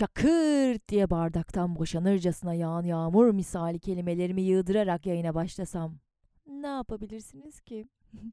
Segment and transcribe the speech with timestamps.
[0.00, 5.98] şakır diye bardaktan boşanırcasına yağan yağmur misali kelimelerimi yığdırarak yayına başlasam
[6.46, 7.88] ne yapabilirsiniz ki?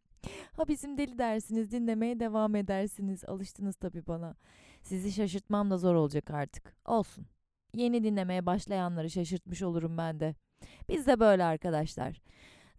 [0.52, 3.26] ha bizim deli dersiniz, dinlemeye devam edersiniz.
[3.26, 4.36] Alıştınız tabii bana.
[4.82, 6.76] Sizi şaşırtmam da zor olacak artık.
[6.86, 7.26] Olsun.
[7.76, 10.36] Yeni dinlemeye başlayanları şaşırtmış olurum ben de.
[10.90, 12.22] Biz de böyle arkadaşlar.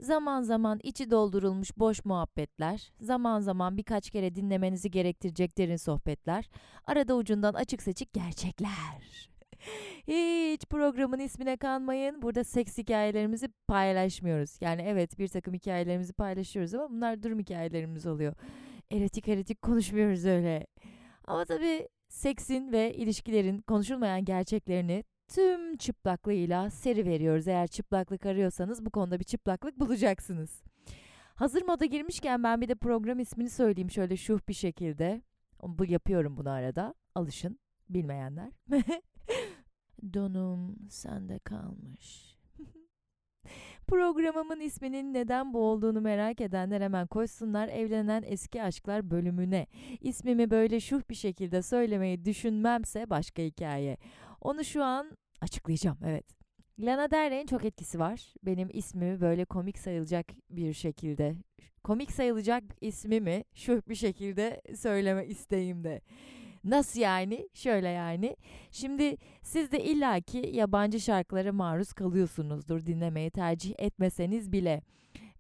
[0.01, 6.48] Zaman zaman içi doldurulmuş boş muhabbetler, zaman zaman birkaç kere dinlemenizi gerektirecek derin sohbetler,
[6.87, 9.29] arada ucundan açık seçik gerçekler.
[10.09, 12.23] Hiç programın ismine kanmayın.
[12.23, 14.59] Burada seks hikayelerimizi paylaşmıyoruz.
[14.61, 18.34] Yani evet bir takım hikayelerimizi paylaşıyoruz ama bunlar durum hikayelerimiz oluyor.
[18.91, 20.67] Erotik erotik konuşmuyoruz öyle.
[21.25, 27.48] Ama tabii seksin ve ilişkilerin konuşulmayan gerçeklerini tüm çıplaklığıyla seri veriyoruz.
[27.48, 30.62] Eğer çıplaklık arıyorsanız bu konuda bir çıplaklık bulacaksınız.
[31.34, 35.22] Hazır moda girmişken ben bir de program ismini söyleyeyim şöyle şuh bir şekilde.
[35.62, 36.95] Bu yapıyorum bunu arada.
[37.14, 38.53] Alışın bilmeyenler.
[40.14, 42.36] Donum sende kalmış.
[43.86, 49.66] Programımın isminin neden bu olduğunu merak edenler hemen koşsunlar Evlenen Eski Aşklar bölümüne.
[50.00, 53.97] İsmimi böyle şuh bir şekilde söylemeyi düşünmemse başka hikaye.
[54.41, 56.25] Onu şu an açıklayacağım evet.
[56.78, 58.34] Lana Del Rey'in çok etkisi var.
[58.42, 61.34] Benim ismimi böyle komik sayılacak bir şekilde,
[61.84, 66.00] komik sayılacak ismimi şuh bir şekilde söyleme isteğimde.
[66.64, 67.48] Nasıl yani?
[67.55, 68.36] Şöyle yani.
[68.70, 74.83] Şimdi siz de illaki yabancı şarkılara maruz kalıyorsunuzdur dinlemeyi tercih etmeseniz bile.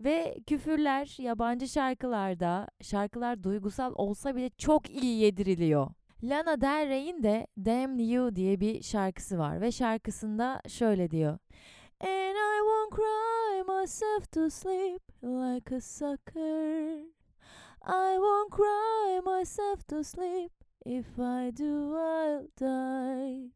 [0.00, 5.90] Ve küfürler yabancı şarkılarda, şarkılar duygusal olsa bile çok iyi yediriliyor.
[6.22, 11.38] Lana Del Rey'in de Damn You diye bir şarkısı var ve şarkısında şöyle diyor.
[12.00, 16.98] And I won't cry myself to sleep like a sucker.
[17.82, 20.58] I won't cry myself to sleep
[20.90, 23.50] If I do, I'll die.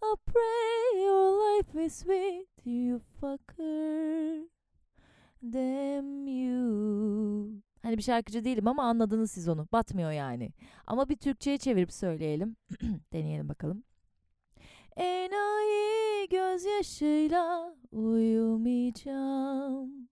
[0.00, 4.42] I pray your life is sweet, you fucker.
[5.42, 7.62] Damn you.
[7.86, 9.68] Hani bir şarkıcı değilim ama anladınız siz onu.
[9.72, 10.52] Batmıyor yani.
[10.86, 12.56] Ama bir Türkçe'ye çevirip söyleyelim.
[13.12, 13.84] Deneyelim bakalım.
[14.96, 20.08] Enayi gözyaşıyla uyumayacağım.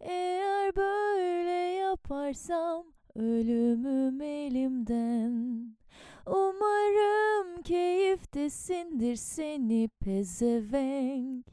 [0.00, 5.66] Eğer böyle yaparsam ölümüm elimden.
[6.26, 11.46] Umarım keyiftesindir seni pezevenk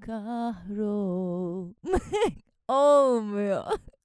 [0.00, 1.72] kahrol.
[2.68, 3.64] Olmuyor.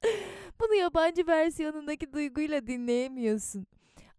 [0.62, 3.68] Bunu yabancı versiyonundaki duyguyla dinleyemiyorsun.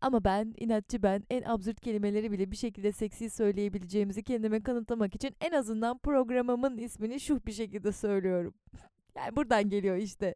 [0.01, 5.37] Ama ben, inatçı ben, en absürt kelimeleri bile bir şekilde seksi söyleyebileceğimizi kendime kanıtlamak için
[5.41, 8.55] en azından programımın ismini şuh bir şekilde söylüyorum.
[9.17, 10.35] Yani buradan geliyor işte.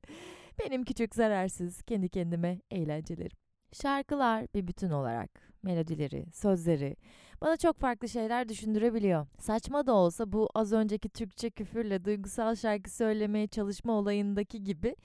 [0.59, 3.40] Benim küçük zararsız kendi kendime eğlencelerim.
[3.72, 5.31] Şarkılar bir bütün olarak
[5.62, 6.97] melodileri, sözleri
[7.41, 9.26] bana çok farklı şeyler düşündürebiliyor.
[9.38, 14.97] Saçma da olsa bu az önceki Türkçe küfürle duygusal şarkı söylemeye çalışma olayındaki gibi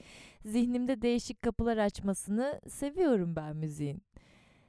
[0.46, 4.04] zihnimde değişik kapılar açmasını seviyorum ben müziğin.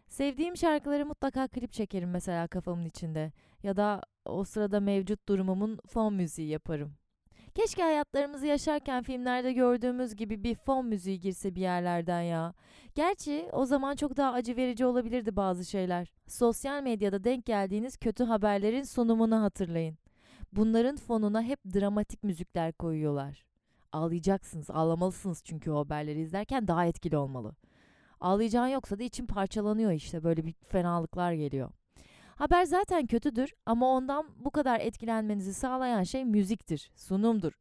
[0.08, 3.32] Sevdiğim şarkıları mutlaka klip çekerim mesela kafamın içinde
[3.62, 6.94] ya da o sırada mevcut durumumun fon müziği yaparım.
[7.56, 12.54] Keşke hayatlarımızı yaşarken filmlerde gördüğümüz gibi bir fon müziği girse bir yerlerden ya.
[12.94, 16.12] Gerçi o zaman çok daha acı verici olabilirdi bazı şeyler.
[16.26, 19.98] Sosyal medyada denk geldiğiniz kötü haberlerin sunumunu hatırlayın.
[20.52, 23.44] Bunların fonuna hep dramatik müzikler koyuyorlar.
[23.92, 27.54] Ağlayacaksınız, ağlamalısınız çünkü o haberleri izlerken daha etkili olmalı.
[28.20, 31.70] Ağlayacağın yoksa da için parçalanıyor işte böyle bir fenalıklar geliyor.
[32.36, 37.52] Haber zaten kötüdür ama ondan bu kadar etkilenmenizi sağlayan şey müziktir, sunumdur.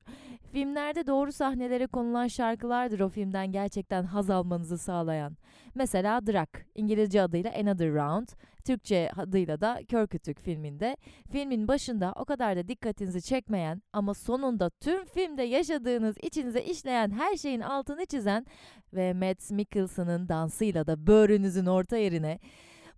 [0.51, 5.37] Filmlerde doğru sahnelere konulan şarkılardır o filmden gerçekten haz almanızı sağlayan.
[5.75, 8.27] Mesela Drak, İngilizce adıyla Another Round,
[8.65, 10.97] Türkçe adıyla da Kör Kütük filminde.
[11.31, 17.37] Filmin başında o kadar da dikkatinizi çekmeyen ama sonunda tüm filmde yaşadığınız içinize işleyen her
[17.37, 18.45] şeyin altını çizen
[18.93, 22.39] ve Matt Mikkelsen'ın dansıyla da böğrünüzün orta yerine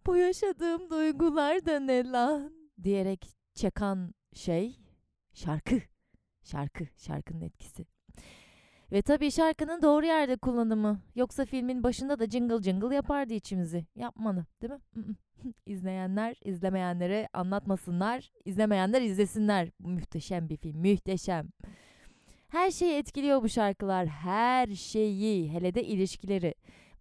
[0.07, 3.25] bu yaşadığım duygular da ne lan diyerek
[3.56, 4.80] çakan şey
[5.33, 5.81] şarkı.
[6.44, 7.86] Şarkı, şarkının etkisi.
[8.92, 11.01] Ve tabii şarkının doğru yerde kullanımı.
[11.15, 13.86] Yoksa filmin başında da jingle jingle yapardı içimizi.
[13.95, 15.15] Yapmalı değil mi?
[15.65, 18.31] İzleyenler izlemeyenlere anlatmasınlar.
[18.45, 19.69] İzlemeyenler izlesinler.
[19.80, 20.77] Muhteşem bir film.
[20.92, 21.50] Muhteşem.
[22.48, 24.07] Her şeyi etkiliyor bu şarkılar.
[24.07, 25.54] Her şeyi.
[25.54, 26.54] Hele de ilişkileri.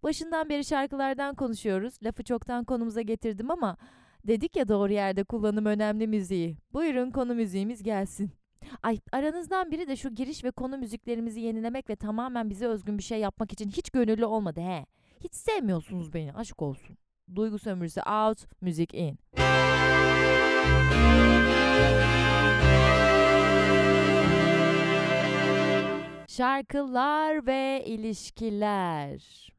[0.07, 1.93] Başından beri şarkılardan konuşuyoruz.
[2.03, 3.77] Lafı çoktan konumuza getirdim ama
[4.27, 6.57] dedik ya doğru yerde kullanım önemli müziği.
[6.73, 8.31] Buyurun konu müziğimiz gelsin.
[8.83, 13.03] Ay aranızdan biri de şu giriş ve konu müziklerimizi yenilemek ve tamamen bize özgün bir
[13.03, 14.85] şey yapmak için hiç gönüllü olmadı he.
[15.23, 16.97] Hiç sevmiyorsunuz beni aşk olsun.
[17.35, 19.19] Duygu sömürüsü out, müzik in.
[26.27, 29.56] Şarkılar ve ilişkiler.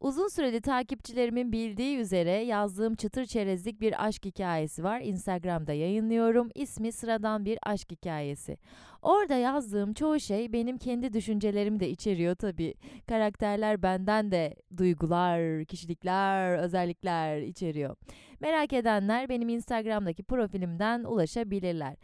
[0.00, 5.00] Uzun süreli takipçilerimin bildiği üzere yazdığım çıtır çerezlik bir aşk hikayesi var.
[5.00, 6.48] Instagram'da yayınlıyorum.
[6.54, 8.58] İsmi sıradan bir aşk hikayesi.
[9.02, 12.74] Orada yazdığım çoğu şey benim kendi düşüncelerimi de içeriyor tabii.
[13.08, 17.96] Karakterler benden de duygular, kişilikler, özellikler içeriyor.
[18.40, 21.96] Merak edenler benim Instagram'daki profilimden ulaşabilirler.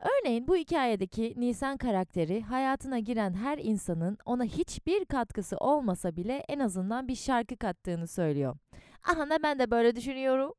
[0.00, 6.58] Örneğin bu hikayedeki Nisan karakteri hayatına giren her insanın ona hiçbir katkısı olmasa bile en
[6.58, 8.56] azından bir şarkı kattığını söylüyor.
[9.08, 10.52] Aha ben de böyle düşünüyorum.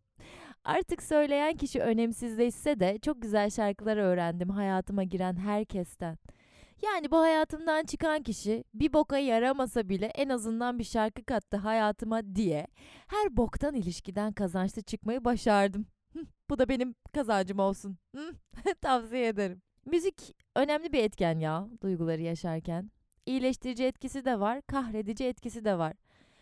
[0.64, 6.18] Artık söyleyen kişi önemsizleşse de çok güzel şarkılar öğrendim hayatıma giren herkesten.
[6.82, 12.36] Yani bu hayatımdan çıkan kişi bir boka yaramasa bile en azından bir şarkı kattı hayatıma
[12.36, 12.68] diye
[13.08, 15.86] her boktan ilişkiden kazançlı çıkmayı başardım.
[16.50, 17.98] Bu da benim kazancım olsun.
[18.82, 19.62] Tavsiye ederim.
[19.86, 22.92] Müzik önemli bir etken ya duyguları yaşarken.
[23.26, 25.94] İyileştirici etkisi de var, kahredici etkisi de var.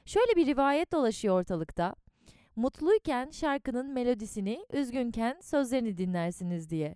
[0.05, 1.95] Şöyle bir rivayet dolaşıyor ortalıkta.
[2.55, 6.95] Mutluyken şarkının melodisini, üzgünken sözlerini dinlersiniz diye.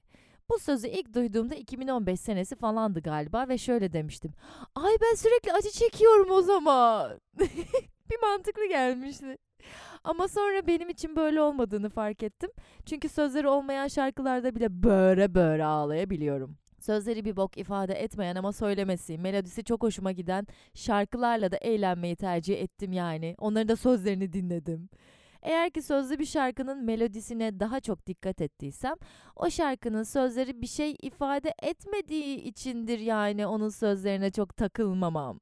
[0.50, 4.32] Bu sözü ilk duyduğumda 2015 senesi falandı galiba ve şöyle demiştim.
[4.76, 7.20] Ay ben sürekli acı çekiyorum o zaman.
[8.10, 9.38] bir mantıklı gelmişti.
[10.04, 12.50] Ama sonra benim için böyle olmadığını fark ettim.
[12.86, 16.58] Çünkü sözleri olmayan şarkılarda bile böyle böyle ağlayabiliyorum.
[16.80, 22.62] Sözleri bir bok ifade etmeyen ama söylemesi, melodisi çok hoşuma giden şarkılarla da eğlenmeyi tercih
[22.62, 23.36] ettim yani.
[23.38, 24.90] Onların da sözlerini dinledim.
[25.42, 28.96] Eğer ki sözlü bir şarkının melodisine daha çok dikkat ettiysem,
[29.36, 35.40] o şarkının sözleri bir şey ifade etmediği içindir yani onun sözlerine çok takılmamam.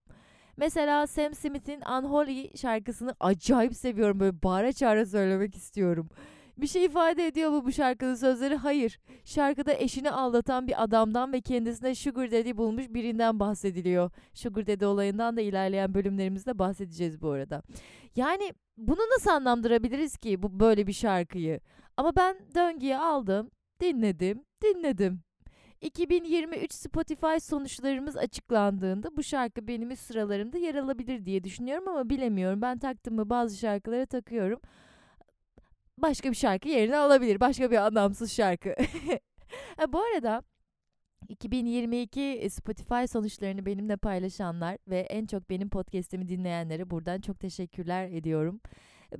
[0.59, 4.19] Mesela Sam Smith'in Unholy şarkısını acayip seviyorum.
[4.19, 6.09] Böyle bağıra çağıra söylemek istiyorum.
[6.57, 8.55] Bir şey ifade ediyor mu bu şarkının sözleri?
[8.55, 8.99] Hayır.
[9.25, 14.11] Şarkıda eşini aldatan bir adamdan ve kendisine Sugar Daddy bulmuş birinden bahsediliyor.
[14.33, 17.61] Sugar Daddy olayından da ilerleyen bölümlerimizde bahsedeceğiz bu arada.
[18.15, 21.59] Yani bunu nasıl anlamlandırabiliriz ki bu böyle bir şarkıyı?
[21.97, 23.51] Ama ben döngüye aldım,
[23.81, 25.28] dinledim, dinledim.
[25.81, 32.61] 2023 Spotify sonuçlarımız açıklandığında bu şarkı benim sıralarımda yer alabilir diye düşünüyorum ama bilemiyorum.
[32.61, 34.59] Ben taktım mı bazı şarkılara takıyorum.
[35.97, 37.39] Başka bir şarkı yerine alabilir.
[37.39, 38.75] Başka bir anlamsız şarkı.
[39.77, 40.43] ha, bu arada
[41.29, 48.61] 2022 Spotify sonuçlarını benimle paylaşanlar ve en çok benim podcast'imi dinleyenlere buradan çok teşekkürler ediyorum.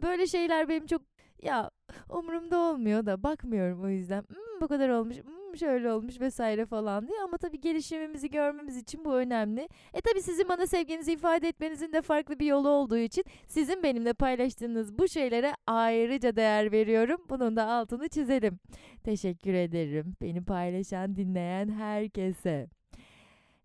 [0.02, 1.02] Böyle şeyler benim çok
[1.44, 1.72] ya
[2.10, 4.22] umurumda olmuyor da bakmıyorum o yüzden.
[4.22, 5.18] Hmm, bu kadar olmuş.
[5.18, 9.70] Hmm, şöyle olmuş vesaire falan diye ama tabii gelişimimizi görmemiz için bu önemli.
[9.94, 14.14] E tabii sizin bana sevginizi ifade etmenizin de farklı bir yolu olduğu için sizin benimle
[14.14, 17.22] paylaştığınız bu şeylere ayrıca değer veriyorum.
[17.30, 18.60] Bunun da altını çizelim.
[19.04, 22.68] Teşekkür ederim beni paylaşan, dinleyen herkese.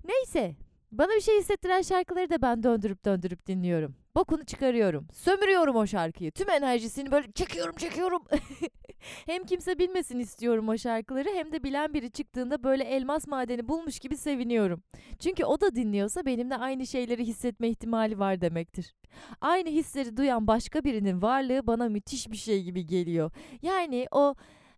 [0.04, 0.54] Neyse,
[0.92, 3.96] bana bir şey hissettiren şarkıları da ben döndürüp döndürüp dinliyorum.
[4.14, 5.08] Bokunu çıkarıyorum.
[5.12, 6.30] Sömürüyorum o şarkıyı.
[6.30, 8.22] Tüm enerjisini böyle çekiyorum çekiyorum.
[9.26, 13.98] hem kimse bilmesin istiyorum o şarkıları hem de bilen biri çıktığında böyle elmas madeni bulmuş
[13.98, 14.82] gibi seviniyorum.
[15.18, 18.94] Çünkü o da dinliyorsa benimle aynı şeyleri hissetme ihtimali var demektir.
[19.40, 23.30] Aynı hisleri duyan başka birinin varlığı bana müthiş bir şey gibi geliyor.
[23.62, 24.34] Yani o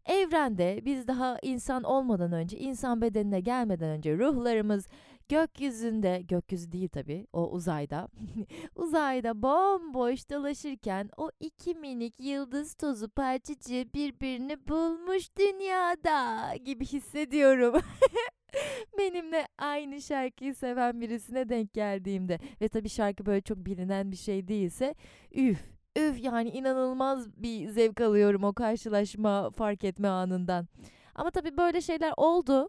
[0.06, 4.86] evrende biz daha insan olmadan önce, insan bedenine gelmeden önce ruhlarımız
[5.28, 8.08] Gökyüzünde, gökyüzü değil tabii, o uzayda.
[8.76, 17.74] uzayda bomboş dolaşırken o iki minik yıldız tozu parçacığı birbirini bulmuş dünyada gibi hissediyorum.
[18.98, 24.48] Benimle aynı şarkıyı seven birisine denk geldiğimde ve tabii şarkı böyle çok bilinen bir şey
[24.48, 24.94] değilse
[25.34, 25.58] üf
[25.96, 30.68] üf yani inanılmaz bir zevk alıyorum o karşılaşma fark etme anından.
[31.14, 32.68] Ama tabii böyle şeyler oldu.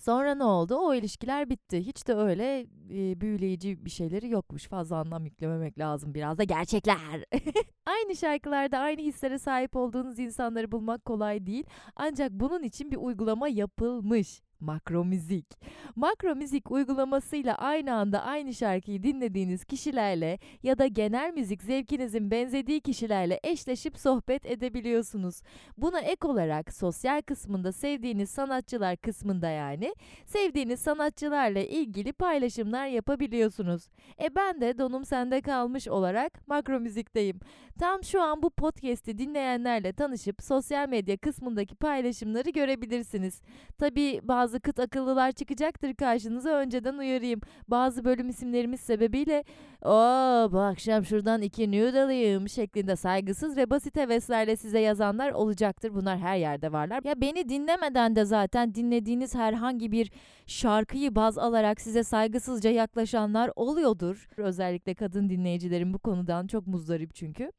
[0.00, 0.76] Sonra ne oldu?
[0.76, 1.86] O ilişkiler bitti.
[1.86, 4.66] Hiç de öyle e, büyüleyici bir şeyleri yokmuş.
[4.66, 6.14] Fazla anlam yüklememek lazım.
[6.14, 7.24] Biraz da gerçekler.
[7.86, 11.64] aynı şarkılarda aynı hislere sahip olduğunuz insanları bulmak kolay değil.
[11.96, 14.42] Ancak bunun için bir uygulama yapılmış.
[14.60, 15.46] Makro Müzik.
[15.96, 22.80] Makro Müzik uygulamasıyla aynı anda aynı şarkıyı dinlediğiniz kişilerle ya da genel müzik zevkinizin benzediği
[22.80, 25.42] kişilerle eşleşip sohbet edebiliyorsunuz.
[25.78, 29.94] Buna ek olarak sosyal kısmında sevdiğiniz sanatçılar kısmında yani
[30.26, 33.88] sevdiğiniz sanatçılarla ilgili paylaşımlar yapabiliyorsunuz.
[34.22, 37.40] E ben de donum sende kalmış olarak Makro Müzik'teyim.
[37.78, 43.42] Tam şu an bu podcast'i dinleyenlerle tanışıp sosyal medya kısmındaki paylaşımları görebilirsiniz.
[43.78, 47.40] Tabi bazı bazı kıt akıllılar çıkacaktır karşınıza önceden uyarayım.
[47.68, 49.44] Bazı bölüm isimlerimiz sebebiyle
[49.82, 49.90] o
[50.52, 55.94] bu akşam şuradan iki noodle alayım şeklinde saygısız ve basit heveslerle size yazanlar olacaktır.
[55.94, 57.00] Bunlar her yerde varlar.
[57.04, 60.10] Ya beni dinlemeden de zaten dinlediğiniz herhangi bir
[60.46, 64.28] şarkıyı baz alarak size saygısızca yaklaşanlar oluyordur.
[64.36, 67.52] Özellikle kadın dinleyicilerim bu konudan çok muzdarip çünkü.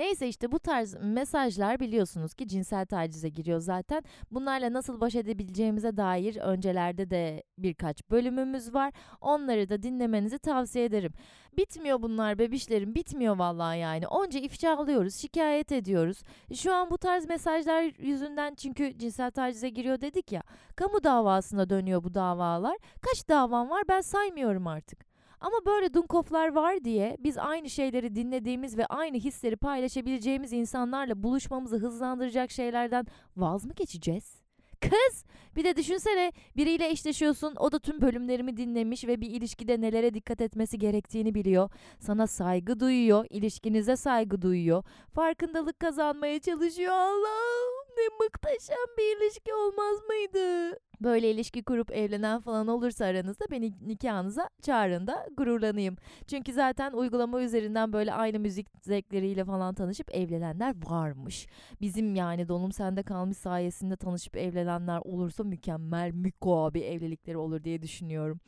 [0.00, 4.02] Neyse işte bu tarz mesajlar biliyorsunuz ki cinsel tacize giriyor zaten.
[4.30, 8.92] Bunlarla nasıl baş edebileceğimize dair öncelerde de birkaç bölümümüz var.
[9.20, 11.12] Onları da dinlemenizi tavsiye ederim.
[11.56, 14.06] Bitmiyor bunlar bebişlerim bitmiyor vallahi yani.
[14.06, 16.22] Onca ifşa alıyoruz, şikayet ediyoruz.
[16.54, 20.42] Şu an bu tarz mesajlar yüzünden çünkü cinsel tacize giriyor dedik ya.
[20.76, 22.76] Kamu davasına dönüyor bu davalar.
[23.02, 25.09] Kaç davam var ben saymıyorum artık.
[25.40, 31.76] Ama böyle dunkoflar var diye biz aynı şeyleri dinlediğimiz ve aynı hisleri paylaşabileceğimiz insanlarla buluşmamızı
[31.76, 33.06] hızlandıracak şeylerden
[33.36, 34.40] vaz mı geçeceğiz?
[34.80, 35.24] Kız!
[35.56, 40.40] Bir de düşünsene biriyle eşleşiyorsun o da tüm bölümlerimi dinlemiş ve bir ilişkide nelere dikkat
[40.40, 41.70] etmesi gerektiğini biliyor.
[41.98, 44.84] Sana saygı duyuyor, ilişkinize saygı duyuyor.
[45.14, 46.92] Farkındalık kazanmaya çalışıyor.
[46.92, 50.76] Allah'ım ne muhteşem bir ilişki olmaz mıydı?
[51.00, 55.96] Böyle ilişki kurup evlenen falan olursa aranızda beni nikahınıza çağırın da gururlanayım.
[56.26, 61.46] Çünkü zaten uygulama üzerinden böyle aynı müzik zevkleriyle falan tanışıp evlenenler varmış.
[61.80, 67.82] Bizim yani Donum Sende Kalmış sayesinde tanışıp evlenenler olursa mükemmel miko bir evlilikleri olur diye
[67.82, 68.40] düşünüyorum.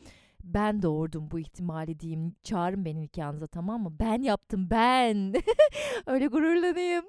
[0.45, 2.37] Ben doğurdum bu ihtimali diyeyim.
[2.43, 3.97] Çağırın beni nikahınıza tamam mı?
[4.01, 5.35] Ben yaptım ben.
[6.07, 7.05] Öyle gururlanayım.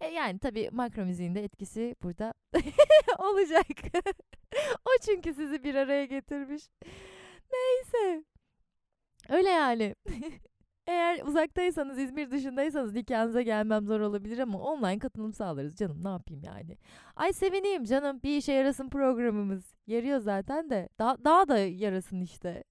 [0.00, 2.34] E yani tabii makro müziğin de etkisi burada
[3.18, 3.66] olacak.
[4.84, 6.62] o çünkü sizi bir araya getirmiş.
[7.52, 8.24] Neyse.
[9.28, 9.94] Öyle yani.
[10.90, 16.04] Eğer uzaktaysanız, İzmir dışındaysanız nikahınıza gelmem zor olabilir ama online katılım sağlarız canım.
[16.04, 16.78] Ne yapayım yani?
[17.16, 18.20] Ay sevineyim canım.
[18.22, 19.74] Bir işe yarasın programımız.
[19.86, 20.88] Yarıyor zaten de.
[20.98, 22.64] Daha, daha da yarasın işte.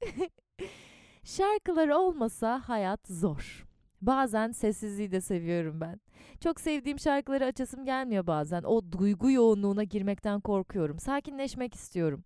[1.24, 3.66] Şarkıları olmasa hayat zor.
[4.02, 6.02] Bazen sessizliği de seviyorum ben.
[6.40, 8.64] Çok sevdiğim şarkıları açasım gelmiyor bazen.
[8.64, 11.00] O duygu yoğunluğuna girmekten korkuyorum.
[11.00, 12.24] Sakinleşmek istiyorum.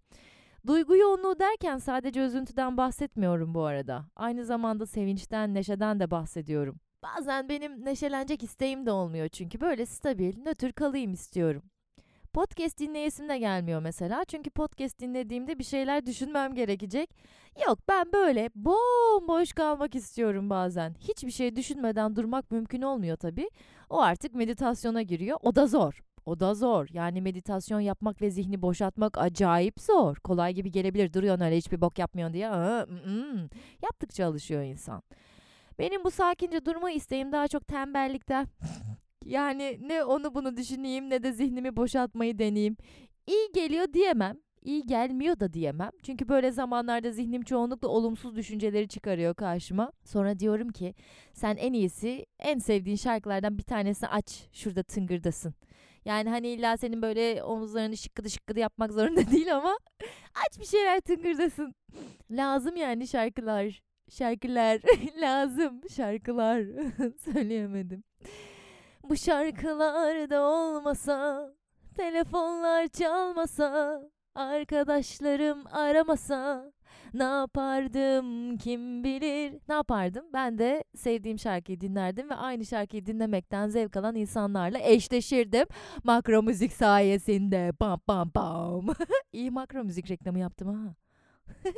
[0.67, 4.05] Duygu yoğunluğu derken sadece üzüntüden bahsetmiyorum bu arada.
[4.15, 6.79] Aynı zamanda sevinçten, neşeden de bahsediyorum.
[7.03, 11.63] Bazen benim neşelenecek isteğim de olmuyor çünkü böyle stabil, nötr kalayım istiyorum.
[12.33, 14.25] Podcast dinleyesim de gelmiyor mesela.
[14.25, 17.09] Çünkü podcast dinlediğimde bir şeyler düşünmem gerekecek.
[17.67, 20.95] Yok ben böyle bomboş kalmak istiyorum bazen.
[20.99, 23.49] Hiçbir şey düşünmeden durmak mümkün olmuyor tabii.
[23.89, 25.37] O artık meditasyona giriyor.
[25.41, 26.03] O da zor.
[26.25, 26.87] O da zor.
[26.91, 30.15] Yani meditasyon yapmak ve zihni boşaltmak acayip zor.
[30.15, 31.13] Kolay gibi gelebilir.
[31.13, 32.45] Duruyorsun öyle hiçbir bok yapmıyorsun diye.
[33.83, 35.03] Yaptıkça alışıyor insan.
[35.79, 38.47] Benim bu sakince durma isteğim daha çok tembellikten.
[39.25, 42.77] yani ne onu bunu düşüneyim ne de zihnimi boşaltmayı deneyeyim.
[43.27, 44.37] İyi geliyor diyemem.
[44.61, 45.91] İyi gelmiyor da diyemem.
[46.03, 49.91] Çünkü böyle zamanlarda zihnim çoğunlukla olumsuz düşünceleri çıkarıyor karşıma.
[50.03, 50.93] Sonra diyorum ki
[51.33, 55.53] sen en iyisi en sevdiğin şarkılardan bir tanesini aç şurada tıngırdasın.
[56.05, 59.77] Yani hani illa senin böyle omuzlarını şıkkıdı şıkkıdı yapmak zorunda değil ama
[60.35, 61.75] aç bir şeyler tıngırdasın.
[62.31, 63.81] Lazım yani şarkılar.
[64.09, 64.79] Şarkılar
[65.21, 66.63] lazım şarkılar
[67.33, 68.03] söyleyemedim.
[69.03, 71.49] Bu şarkılar da olmasa,
[71.95, 74.01] telefonlar çalmasa,
[74.35, 76.71] arkadaşlarım aramasa,
[77.13, 79.53] ne yapardım kim bilir.
[79.69, 80.25] Ne yapardım?
[80.33, 85.65] Ben de sevdiğim şarkıyı dinlerdim ve aynı şarkıyı dinlemekten zevk alan insanlarla eşleşirdim.
[86.03, 87.71] Makro müzik sayesinde.
[87.81, 88.87] Bam bam bam.
[89.33, 90.95] İyi makro müzik reklamı yaptım ha.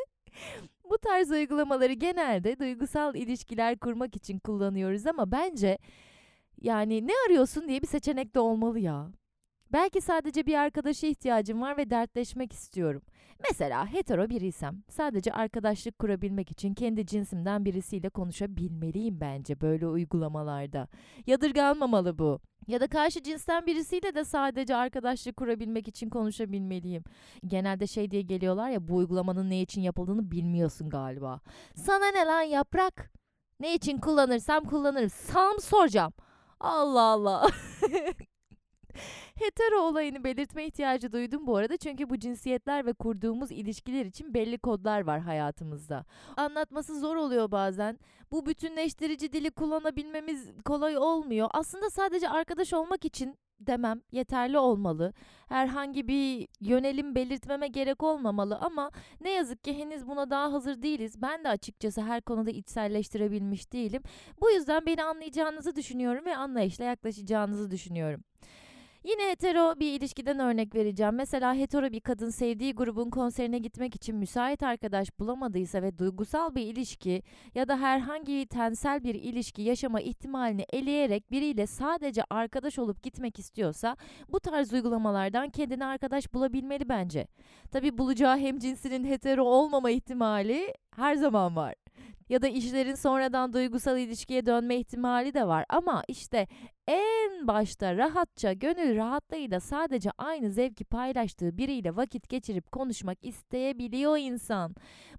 [0.90, 5.78] Bu tarz uygulamaları genelde duygusal ilişkiler kurmak için kullanıyoruz ama bence
[6.62, 9.12] yani ne arıyorsun diye bir seçenek de olmalı ya.
[9.74, 13.02] Belki sadece bir arkadaşa ihtiyacım var ve dertleşmek istiyorum.
[13.50, 20.88] Mesela hetero biriysem sadece arkadaşlık kurabilmek için kendi cinsimden birisiyle konuşabilmeliyim bence böyle uygulamalarda.
[21.28, 22.40] Yadırganmamalı bu.
[22.68, 27.04] Ya da karşı cinsten birisiyle de sadece arkadaşlık kurabilmek için konuşabilmeliyim.
[27.48, 31.40] Genelde şey diye geliyorlar ya bu uygulamanın ne için yapıldığını bilmiyorsun galiba.
[31.76, 33.12] Sana ne lan yaprak?
[33.60, 35.10] Ne için kullanırsam kullanırım.
[35.10, 36.14] Sana mı soracağım?
[36.60, 37.50] Allah Allah.
[39.36, 44.58] Hetero olayını belirtme ihtiyacı duydum bu arada çünkü bu cinsiyetler ve kurduğumuz ilişkiler için belli
[44.58, 46.06] kodlar var hayatımızda.
[46.38, 48.00] Anlatması zor oluyor bazen.
[48.32, 51.50] Bu bütünleştirici dili kullanabilmemiz kolay olmuyor.
[51.54, 55.14] Aslında sadece arkadaş olmak için demem yeterli olmalı.
[55.48, 61.22] Herhangi bir yönelim belirtmeme gerek olmamalı ama ne yazık ki henüz buna daha hazır değiliz.
[61.22, 64.04] Ben de açıkçası her konuda içselleştirebilmiş değilim.
[64.42, 68.24] Bu yüzden beni anlayacağınızı düşünüyorum ve anlayışla yaklaşacağınızı düşünüyorum.
[69.06, 71.16] Yine hetero bir ilişkiden örnek vereceğim.
[71.16, 76.62] Mesela hetero bir kadın sevdiği grubun konserine gitmek için müsait arkadaş bulamadıysa ve duygusal bir
[76.62, 77.24] ilişki
[77.56, 83.98] ya da herhangi tensel bir ilişki yaşama ihtimalini eleyerek biriyle sadece arkadaş olup gitmek istiyorsa
[84.30, 87.28] bu tarz uygulamalardan kendine arkadaş bulabilmeli bence.
[87.72, 91.85] Tabi bulacağı hemcinsinin hetero olmama ihtimali her zaman var
[92.30, 96.48] ya da işlerin sonradan duygusal ilişkiye dönme ihtimali de var ama işte
[96.88, 104.76] en başta rahatça gönül rahatlığıyla sadece aynı zevki paylaştığı biriyle vakit geçirip konuşmak isteyebiliyor insan.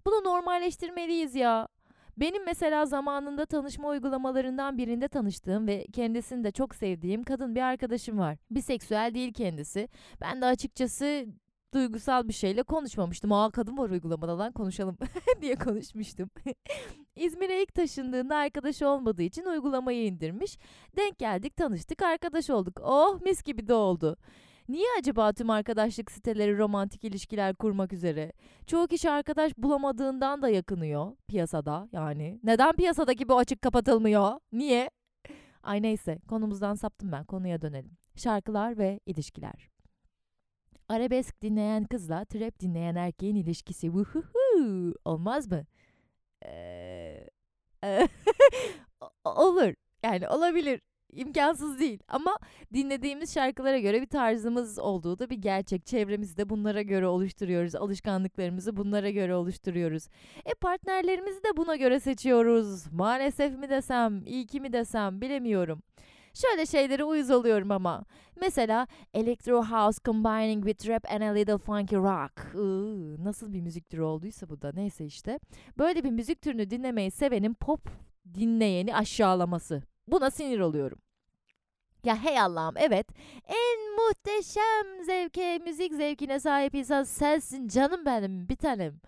[0.06, 1.68] Bunu normalleştirmeliyiz ya.
[2.16, 8.18] Benim mesela zamanında tanışma uygulamalarından birinde tanıştığım ve kendisini de çok sevdiğim kadın bir arkadaşım
[8.18, 8.36] var.
[8.50, 9.88] Biseksüel değil kendisi.
[10.20, 11.26] Ben de açıkçası
[11.74, 13.32] duygusal bir şeyle konuşmamıştım.
[13.32, 14.96] Aa kadın var uygulamada lan konuşalım
[15.40, 16.30] diye konuşmuştum.
[17.16, 20.58] İzmir'e ilk taşındığında arkadaş olmadığı için uygulamayı indirmiş.
[20.96, 22.80] Denk geldik tanıştık arkadaş olduk.
[22.82, 24.16] Oh mis gibi de oldu.
[24.68, 28.32] Niye acaba tüm arkadaşlık siteleri romantik ilişkiler kurmak üzere?
[28.66, 32.40] Çoğu kişi arkadaş bulamadığından da yakınıyor piyasada yani.
[32.42, 34.40] Neden piyasadaki bu açık kapatılmıyor?
[34.52, 34.90] Niye?
[35.62, 37.96] Ay neyse konumuzdan saptım ben konuya dönelim.
[38.16, 39.75] Şarkılar ve ilişkiler.
[40.88, 45.64] Arabesk dinleyen kızla trap dinleyen erkeğin ilişkisi vuhuhu olmaz mı?
[46.44, 47.28] Ee,
[49.24, 49.74] olur.
[50.02, 50.80] Yani olabilir.
[51.12, 52.38] İmkansız değil ama
[52.74, 55.86] dinlediğimiz şarkılara göre bir tarzımız olduğu da bir gerçek.
[55.86, 57.74] Çevremizi de bunlara göre oluşturuyoruz.
[57.74, 60.08] Alışkanlıklarımızı bunlara göre oluşturuyoruz.
[60.44, 62.92] E partnerlerimizi de buna göre seçiyoruz.
[62.92, 65.82] Maalesef mi desem, iyi ki mi desem bilemiyorum.
[66.36, 68.04] Şöyle şeylere uyuz oluyorum ama.
[68.40, 72.32] Mesela Electro House combining with rap and a little funky rock.
[72.54, 75.38] Iı, nasıl bir müzik türü olduysa bu da neyse işte.
[75.78, 77.80] Böyle bir müzik türünü dinlemeyi sevenin pop
[78.34, 79.82] dinleyeni aşağılaması.
[80.08, 80.98] Buna sinir oluyorum.
[82.04, 83.06] Ya hey Allah'ım evet
[83.48, 89.00] en muhteşem zevke, müzik zevkine sahip insan sensin canım benim bir tanem.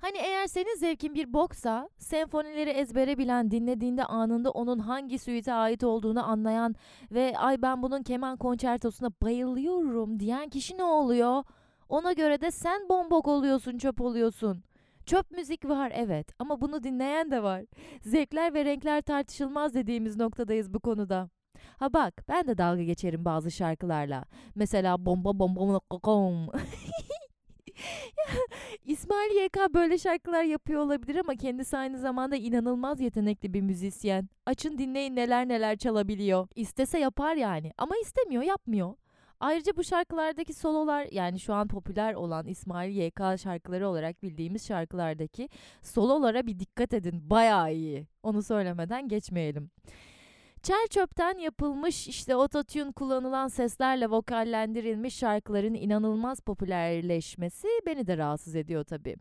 [0.00, 5.84] Hani eğer senin zevkin bir boksa, senfonileri ezbere bilen, dinlediğinde anında onun hangi suite ait
[5.84, 6.74] olduğunu anlayan
[7.10, 11.44] ve ay ben bunun keman konçertosuna bayılıyorum diyen kişi ne oluyor?
[11.88, 14.62] Ona göre de sen bombok oluyorsun, çöp oluyorsun.
[15.06, 17.64] Çöp müzik var evet ama bunu dinleyen de var.
[18.00, 21.30] Zevkler ve renkler tartışılmaz dediğimiz noktadayız bu konuda.
[21.78, 24.24] Ha bak ben de dalga geçerim bazı şarkılarla.
[24.54, 25.60] Mesela bomba bomba
[26.04, 26.52] bomba
[28.84, 34.28] İsmail YK böyle şarkılar yapıyor olabilir ama kendisi aynı zamanda inanılmaz yetenekli bir müzisyen.
[34.46, 36.48] Açın dinleyin neler neler çalabiliyor.
[36.54, 38.94] İstese yapar yani ama istemiyor yapmıyor.
[39.40, 45.48] Ayrıca bu şarkılardaki sololar yani şu an popüler olan İsmail YK şarkıları olarak bildiğimiz şarkılardaki
[45.82, 47.30] sololara bir dikkat edin.
[47.30, 48.06] Bayağı iyi.
[48.22, 49.70] Onu söylemeden geçmeyelim.
[50.68, 58.84] Çer çöpten yapılmış işte ototune kullanılan seslerle vokallendirilmiş şarkıların inanılmaz popülerleşmesi beni de rahatsız ediyor
[58.84, 59.16] tabii.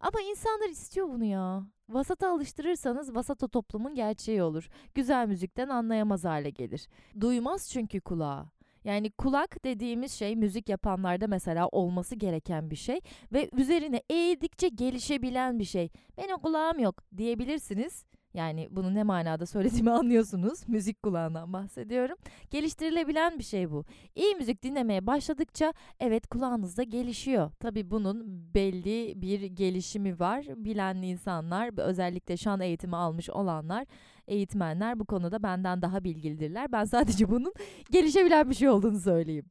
[0.00, 1.66] Ama insanlar istiyor bunu ya.
[1.88, 4.68] Vasata alıştırırsanız vasata toplumun gerçeği olur.
[4.94, 6.88] Güzel müzikten anlayamaz hale gelir.
[7.20, 8.46] Duymaz çünkü kulağı.
[8.84, 13.00] Yani kulak dediğimiz şey müzik yapanlarda mesela olması gereken bir şey
[13.32, 15.90] ve üzerine eğildikçe gelişebilen bir şey.
[16.16, 20.68] Benim kulağım yok diyebilirsiniz yani bunu ne manada söylediğimi anlıyorsunuz.
[20.68, 22.16] Müzik kulağından bahsediyorum.
[22.50, 23.84] Geliştirilebilen bir şey bu.
[24.14, 27.50] İyi müzik dinlemeye başladıkça evet kulağınızda gelişiyor.
[27.60, 30.46] Tabii bunun belli bir gelişimi var.
[30.56, 33.86] Bilen insanlar özellikle şan eğitimi almış olanlar
[34.26, 36.72] eğitmenler bu konuda benden daha bilgilidirler.
[36.72, 37.52] Ben sadece bunun
[37.90, 39.46] gelişebilen bir şey olduğunu söyleyeyim.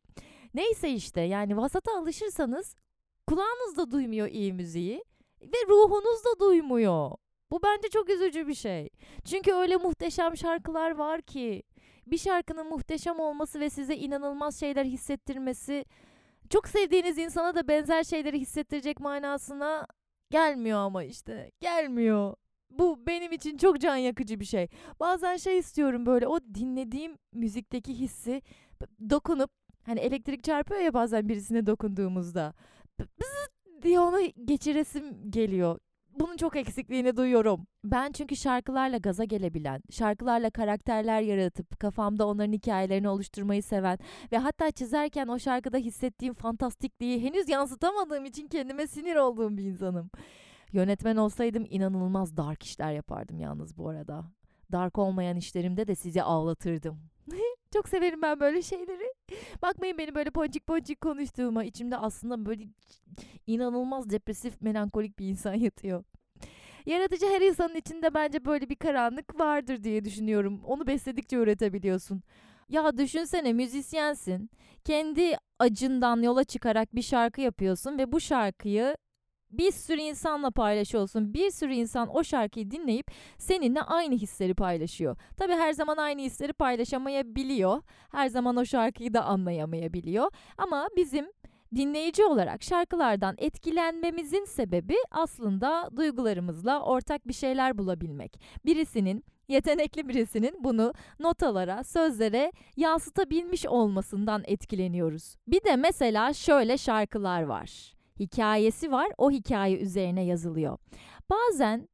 [0.53, 2.75] Neyse işte yani vasata alışırsanız
[3.27, 5.03] kulağınız da duymuyor iyi müziği
[5.41, 7.11] ve ruhunuz da duymuyor.
[7.51, 8.89] Bu bence çok üzücü bir şey.
[9.25, 11.63] Çünkü öyle muhteşem şarkılar var ki
[12.07, 15.85] bir şarkının muhteşem olması ve size inanılmaz şeyler hissettirmesi
[16.49, 19.87] çok sevdiğiniz insana da benzer şeyleri hissettirecek manasına
[20.29, 22.35] gelmiyor ama işte gelmiyor.
[22.69, 24.67] Bu benim için çok can yakıcı bir şey.
[24.99, 28.41] Bazen şey istiyorum böyle o dinlediğim müzikteki hissi
[29.09, 29.51] dokunup
[29.85, 32.53] hani elektrik çarpıyor ya bazen birisine dokunduğumuzda
[33.81, 35.79] diye onu geçiresim geliyor
[36.21, 37.67] bunun çok eksikliğini duyuyorum.
[37.83, 43.99] Ben çünkü şarkılarla gaza gelebilen, şarkılarla karakterler yaratıp kafamda onların hikayelerini oluşturmayı seven
[44.31, 50.11] ve hatta çizerken o şarkıda hissettiğim fantastikliği henüz yansıtamadığım için kendime sinir olduğum bir insanım.
[50.71, 54.25] Yönetmen olsaydım inanılmaz dark işler yapardım yalnız bu arada.
[54.71, 56.99] Dark olmayan işlerimde de sizi ağlatırdım.
[57.73, 59.13] Çok severim ben böyle şeyleri.
[59.61, 61.63] Bakmayın beni böyle poncik poncik konuştuğuma.
[61.63, 62.63] içimde aslında böyle
[63.47, 66.03] inanılmaz depresif, melankolik bir insan yatıyor.
[66.85, 70.61] Yaratıcı her insanın içinde bence böyle bir karanlık vardır diye düşünüyorum.
[70.65, 72.23] Onu besledikçe üretebiliyorsun.
[72.69, 74.49] Ya düşünsene müzisyensin.
[74.85, 78.95] Kendi acından yola çıkarak bir şarkı yapıyorsun ve bu şarkıyı
[79.51, 81.33] bir sürü insanla paylaşıyorsun.
[81.33, 85.17] Bir sürü insan o şarkıyı dinleyip seninle aynı hisleri paylaşıyor.
[85.37, 87.81] Tabii her zaman aynı hisleri paylaşamayabiliyor.
[88.11, 90.31] Her zaman o şarkıyı da anlayamayabiliyor.
[90.57, 91.25] Ama bizim
[91.75, 98.41] dinleyici olarak şarkılardan etkilenmemizin sebebi aslında duygularımızla ortak bir şeyler bulabilmek.
[98.65, 105.35] Birisinin yetenekli birisinin bunu notalara, sözlere yansıtabilmiş olmasından etkileniyoruz.
[105.47, 107.93] Bir de mesela şöyle şarkılar var.
[108.19, 110.77] Hikayesi var, o hikaye üzerine yazılıyor.
[111.29, 111.87] Bazen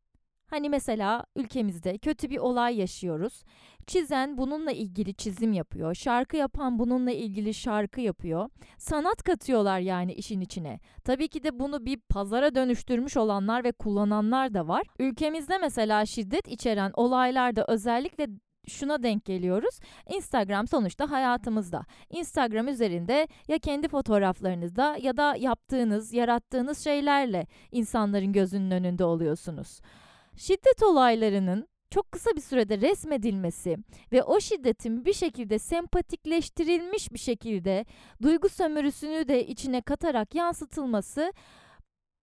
[0.50, 3.44] hani mesela ülkemizde kötü bir olay yaşıyoruz.
[3.88, 5.96] Çizen bununla ilgili çizim yapıyor.
[5.96, 8.50] Şarkı yapan bununla ilgili şarkı yapıyor.
[8.78, 10.80] Sanat katıyorlar yani işin içine.
[11.04, 14.84] Tabii ki de bunu bir pazara dönüştürmüş olanlar ve kullananlar da var.
[15.00, 18.28] Ülkemizde mesela şiddet içeren olaylarda özellikle
[18.68, 19.80] şuna denk geliyoruz.
[20.10, 21.86] Instagram sonuçta hayatımızda.
[22.10, 29.80] Instagram üzerinde ya kendi fotoğraflarınızda ya da yaptığınız, yarattığınız şeylerle insanların gözünün önünde oluyorsunuz.
[30.38, 33.78] Şiddet olaylarının çok kısa bir sürede resmedilmesi
[34.12, 37.86] ve o şiddetin bir şekilde sempatikleştirilmiş bir şekilde
[38.22, 41.34] duygu sömürüsünü de içine katarak yansıtılması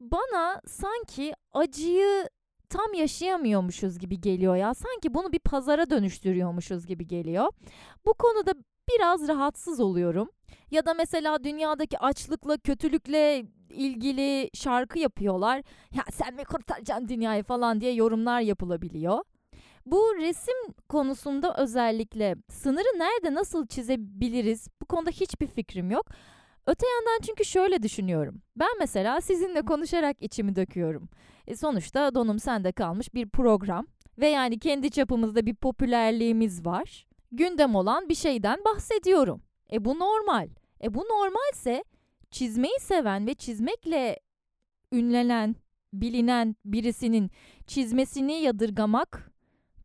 [0.00, 2.28] bana sanki acıyı
[2.68, 4.74] tam yaşayamıyormuşuz gibi geliyor ya.
[4.74, 7.52] Sanki bunu bir pazara dönüştürüyormuşuz gibi geliyor.
[8.06, 8.52] Bu konuda
[8.94, 10.30] biraz rahatsız oluyorum.
[10.70, 15.62] Ya da mesela dünyadaki açlıkla, kötülükle ilgili şarkı yapıyorlar.
[15.94, 19.18] Ya sen mi kurtaracaksın dünyayı falan diye yorumlar yapılabiliyor.
[19.86, 20.54] Bu resim
[20.88, 24.68] konusunda özellikle sınırı nerede nasıl çizebiliriz?
[24.82, 26.06] Bu konuda hiçbir fikrim yok.
[26.66, 28.42] Öte yandan çünkü şöyle düşünüyorum.
[28.56, 31.08] Ben mesela sizinle konuşarak içimi döküyorum.
[31.46, 33.86] E sonuçta donum sende kalmış bir program
[34.18, 37.06] ve yani kendi çapımızda bir popülerliğimiz var.
[37.32, 39.42] Gündem olan bir şeyden bahsediyorum.
[39.72, 40.48] E bu normal.
[40.82, 41.84] E bu normalse
[42.30, 44.20] çizmeyi seven ve çizmekle
[44.92, 45.56] ünlenen,
[45.92, 47.30] bilinen birisinin
[47.66, 49.34] çizmesini yadırgamak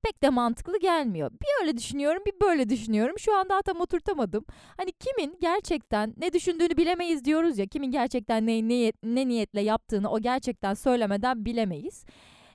[0.04, 1.32] pek de mantıklı gelmiyor.
[1.32, 3.20] Bir öyle düşünüyorum, bir böyle düşünüyorum.
[3.20, 4.46] Şu anda tam oturtamadım.
[4.78, 7.68] Hani kimin gerçekten ne düşündüğünü bilemeyiz diyoruz ya.
[7.68, 12.06] Kimin gerçekten ne, ne, ne niyetle yaptığını o gerçekten söylemeden bilemeyiz.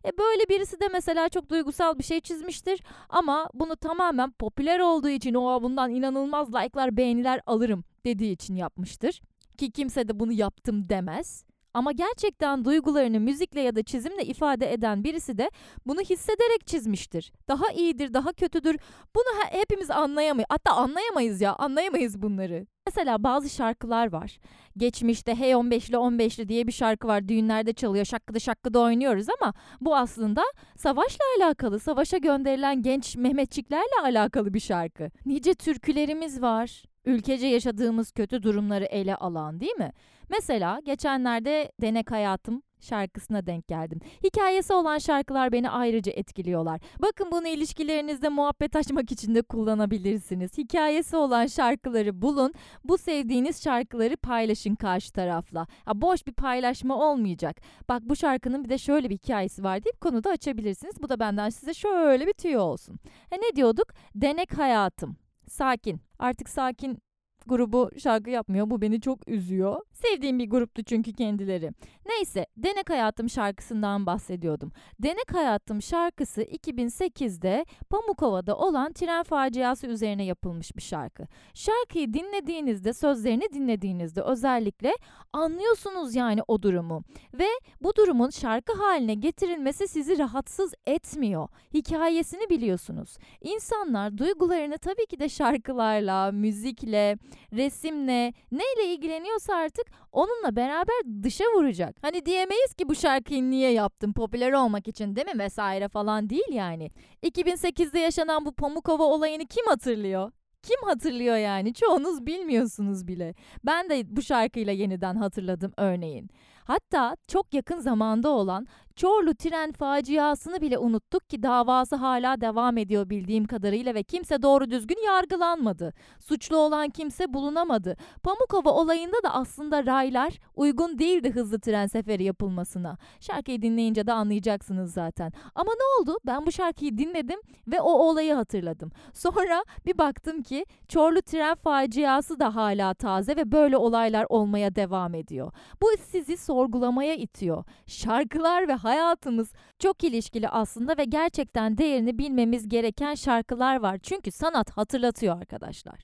[0.04, 5.08] E böyle birisi de mesela çok duygusal bir şey çizmiştir ama bunu tamamen popüler olduğu
[5.08, 9.20] için o bundan inanılmaz like'lar, beğeniler alırım dediği için yapmıştır.
[9.58, 11.44] Ki kimse de bunu yaptım demez.
[11.74, 15.50] Ama gerçekten duygularını müzikle ya da çizimle ifade eden birisi de
[15.86, 17.32] bunu hissederek çizmiştir.
[17.48, 18.76] Daha iyidir, daha kötüdür.
[19.14, 20.46] Bunu hepimiz anlayamayız.
[20.48, 22.66] Hatta anlayamayız ya, anlayamayız bunları.
[22.86, 24.38] Mesela bazı şarkılar var.
[24.76, 27.28] Geçmişte Hey 15'li 15'li diye bir şarkı var.
[27.28, 28.04] Düğünlerde çalıyor.
[28.04, 30.42] Şakkıda şakkıda oynuyoruz ama bu aslında
[30.76, 31.78] savaşla alakalı.
[31.78, 35.10] Savaşa gönderilen genç Mehmetçiklerle alakalı bir şarkı.
[35.26, 36.82] Nice türkülerimiz var.
[37.04, 39.92] Ülkece yaşadığımız kötü durumları ele alan değil mi?
[40.30, 44.00] Mesela geçenlerde Denek Hayatım şarkısına denk geldim.
[44.24, 46.80] Hikayesi olan şarkılar beni ayrıca etkiliyorlar.
[47.02, 50.58] Bakın bunu ilişkilerinizde muhabbet açmak için de kullanabilirsiniz.
[50.58, 52.54] Hikayesi olan şarkıları bulun.
[52.84, 55.66] Bu sevdiğiniz şarkıları paylaşın karşı tarafla.
[55.86, 57.56] Ya boş bir paylaşma olmayacak.
[57.88, 61.02] Bak bu şarkının bir de şöyle bir hikayesi var deyip konuda açabilirsiniz.
[61.02, 62.98] Bu da benden size şöyle bir tüyo olsun.
[63.30, 63.88] Ha ne diyorduk?
[64.14, 65.16] Denek Hayatım.
[65.48, 66.00] Sakin.
[66.18, 66.98] Artık sakin
[67.46, 68.70] grubu şarkı yapmıyor.
[68.70, 69.80] Bu beni çok üzüyor.
[69.92, 71.70] Sevdiğim bir gruptu çünkü kendileri.
[72.06, 74.72] Neyse, Denek Hayatım şarkısından bahsediyordum.
[74.98, 81.26] Denek Hayatım şarkısı 2008'de Pamukova'da olan tren faciası üzerine yapılmış bir şarkı.
[81.54, 84.94] Şarkıyı dinlediğinizde, sözlerini dinlediğinizde özellikle
[85.32, 87.02] anlıyorsunuz yani o durumu.
[87.34, 87.48] Ve
[87.82, 91.48] bu durumun şarkı haline getirilmesi sizi rahatsız etmiyor.
[91.74, 93.16] Hikayesini biliyorsunuz.
[93.40, 97.18] İnsanlar duygularını tabii ki de şarkılarla, müzikle,
[97.52, 101.96] resimle, neyle ilgileniyorsa artık onunla beraber dışa vuracak.
[102.02, 106.52] Hani diyemeyiz ki bu şarkıyı niye yaptım popüler olmak için değil mi vesaire falan değil
[106.52, 106.90] yani.
[107.22, 110.32] 2008'de yaşanan bu Pamukova olayını kim hatırlıyor?
[110.62, 111.74] Kim hatırlıyor yani?
[111.74, 113.34] Çoğunuz bilmiyorsunuz bile.
[113.64, 116.30] Ben de bu şarkıyla yeniden hatırladım örneğin.
[116.64, 123.10] Hatta çok yakın zamanda olan Çorlu tren faciasını bile unuttuk ki davası hala devam ediyor
[123.10, 125.92] bildiğim kadarıyla ve kimse doğru düzgün yargılanmadı.
[126.20, 127.96] Suçlu olan kimse bulunamadı.
[128.22, 132.98] Pamukova olayında da aslında raylar uygun değildi hızlı tren seferi yapılmasına.
[133.20, 135.32] Şarkıyı dinleyince de anlayacaksınız zaten.
[135.54, 136.18] Ama ne oldu?
[136.26, 138.90] Ben bu şarkıyı dinledim ve o olayı hatırladım.
[139.12, 145.14] Sonra bir baktım ki Çorlu tren faciası da hala taze ve böyle olaylar olmaya devam
[145.14, 145.52] ediyor.
[145.82, 147.64] Bu sizi sorgulamaya itiyor.
[147.86, 153.98] Şarkılar ve hayatımız çok ilişkili aslında ve gerçekten değerini bilmemiz gereken şarkılar var.
[154.02, 156.00] Çünkü sanat hatırlatıyor arkadaşlar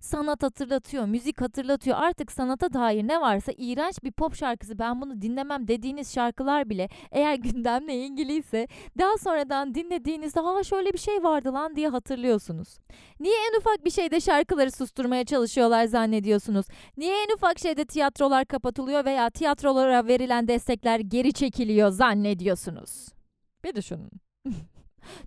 [0.00, 1.96] sanat hatırlatıyor, müzik hatırlatıyor.
[2.00, 6.88] Artık sanata dair ne varsa iğrenç bir pop şarkısı ben bunu dinlemem dediğiniz şarkılar bile
[7.12, 12.78] eğer gündemle ilgiliyse daha sonradan dinlediğinizde ha şöyle bir şey vardı lan diye hatırlıyorsunuz.
[13.20, 16.66] Niye en ufak bir şeyde şarkıları susturmaya çalışıyorlar zannediyorsunuz?
[16.96, 23.08] Niye en ufak şeyde tiyatrolar kapatılıyor veya tiyatrolara verilen destekler geri çekiliyor zannediyorsunuz?
[23.64, 24.10] Bir düşünün.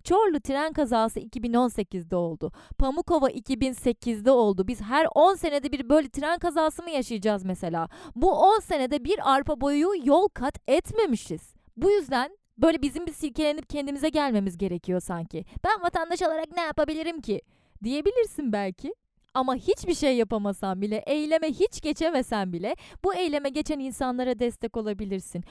[0.04, 2.52] Çorlu tren kazası 2018'de oldu.
[2.78, 4.68] Pamukova 2008'de oldu.
[4.68, 7.90] Biz her 10 senede bir böyle tren kazası mı yaşayacağız mesela?
[8.16, 11.54] Bu 10 senede bir arpa boyu yol kat etmemişiz.
[11.78, 15.46] Bu yüzden böyle bizim bir silkelenip kendimize gelmemiz gerekiyor sanki.
[15.64, 17.42] Ben vatandaş olarak ne yapabilirim ki?
[17.84, 18.94] Diyebilirsin belki.
[19.34, 25.44] Ama hiçbir şey yapamasan bile, eyleme hiç geçemesen bile bu eyleme geçen insanlara destek olabilirsin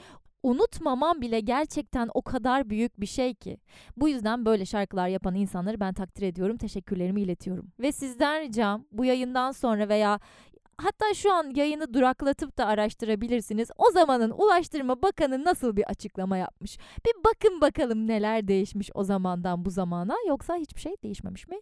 [0.43, 3.57] unutmamam bile gerçekten o kadar büyük bir şey ki.
[3.97, 7.71] Bu yüzden böyle şarkılar yapan insanları ben takdir ediyorum, teşekkürlerimi iletiyorum.
[7.79, 10.19] Ve sizden ricam bu yayından sonra veya
[10.77, 13.69] hatta şu an yayını duraklatıp da araştırabilirsiniz.
[13.77, 16.77] O zamanın Ulaştırma Bakanı nasıl bir açıklama yapmış?
[17.05, 21.59] Bir bakın bakalım neler değişmiş o zamandan bu zamana yoksa hiçbir şey değişmemiş mi?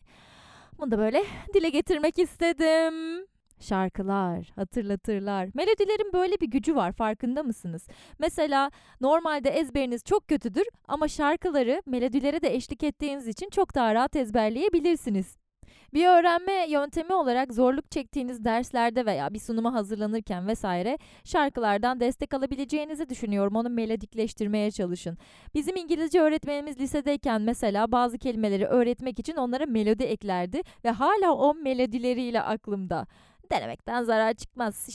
[0.80, 3.28] Bunu da böyle dile getirmek istedim.
[3.62, 5.50] Şarkılar, hatırlatırlar.
[5.54, 7.88] Melodilerin böyle bir gücü var farkında mısınız?
[8.20, 8.72] Mesela
[9.02, 15.42] normalde ezberiniz çok kötüdür ama şarkıları melodilere de eşlik ettiğiniz için çok daha rahat ezberleyebilirsiniz.
[15.94, 23.10] Bir öğrenme yöntemi olarak zorluk çektiğiniz derslerde veya bir sunuma hazırlanırken vesaire şarkılardan destek alabileceğinizi
[23.10, 23.56] düşünüyorum.
[23.56, 25.18] Onu melodikleştirmeye çalışın.
[25.54, 31.54] Bizim İngilizce öğretmenimiz lisedeyken mesela bazı kelimeleri öğretmek için onlara melodi eklerdi ve hala o
[31.54, 33.08] melodileriyle aklımda.
[33.52, 34.76] Denemekten zarar çıkmaz.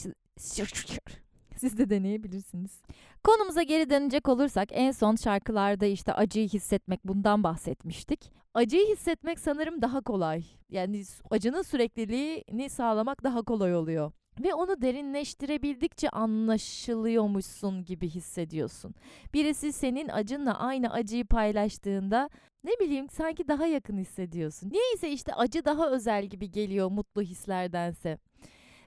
[1.56, 2.82] Siz de deneyebilirsiniz.
[3.24, 8.32] Konumuza geri dönecek olursak en son şarkılarda işte acıyı hissetmek bundan bahsetmiştik.
[8.54, 10.44] Acıyı hissetmek sanırım daha kolay.
[10.70, 14.12] Yani acının sürekliliğini sağlamak daha kolay oluyor.
[14.40, 18.94] Ve onu derinleştirebildikçe anlaşılıyormuşsun gibi hissediyorsun.
[19.34, 22.30] Birisi senin acınla aynı acıyı paylaştığında
[22.64, 24.70] ne bileyim sanki daha yakın hissediyorsun.
[24.70, 28.18] Niyeyse işte acı daha özel gibi geliyor mutlu hislerdense.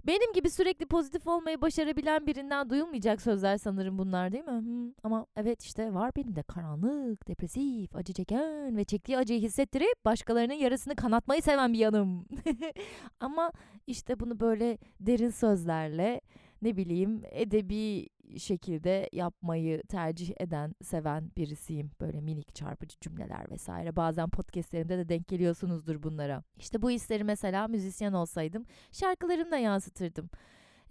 [0.07, 4.59] Benim gibi sürekli pozitif olmayı başarabilen birinden duyulmayacak sözler sanırım bunlar değil mi?
[4.59, 10.05] Hmm, ama evet işte var benim de karanlık, depresif, acı çeken ve çektiği acıyı hissettirip
[10.05, 12.25] başkalarının yarısını kanatmayı seven bir yanım.
[13.19, 13.51] ama
[13.87, 16.21] işte bunu böyle derin sözlerle
[16.61, 21.91] ne bileyim edebi şekilde yapmayı tercih eden, seven birisiyim.
[22.01, 23.95] Böyle minik çarpıcı cümleler vesaire.
[23.95, 26.43] Bazen podcastlerimde de denk geliyorsunuzdur bunlara.
[26.57, 30.29] İşte bu hisleri mesela müzisyen olsaydım şarkılarımla yansıtırdım.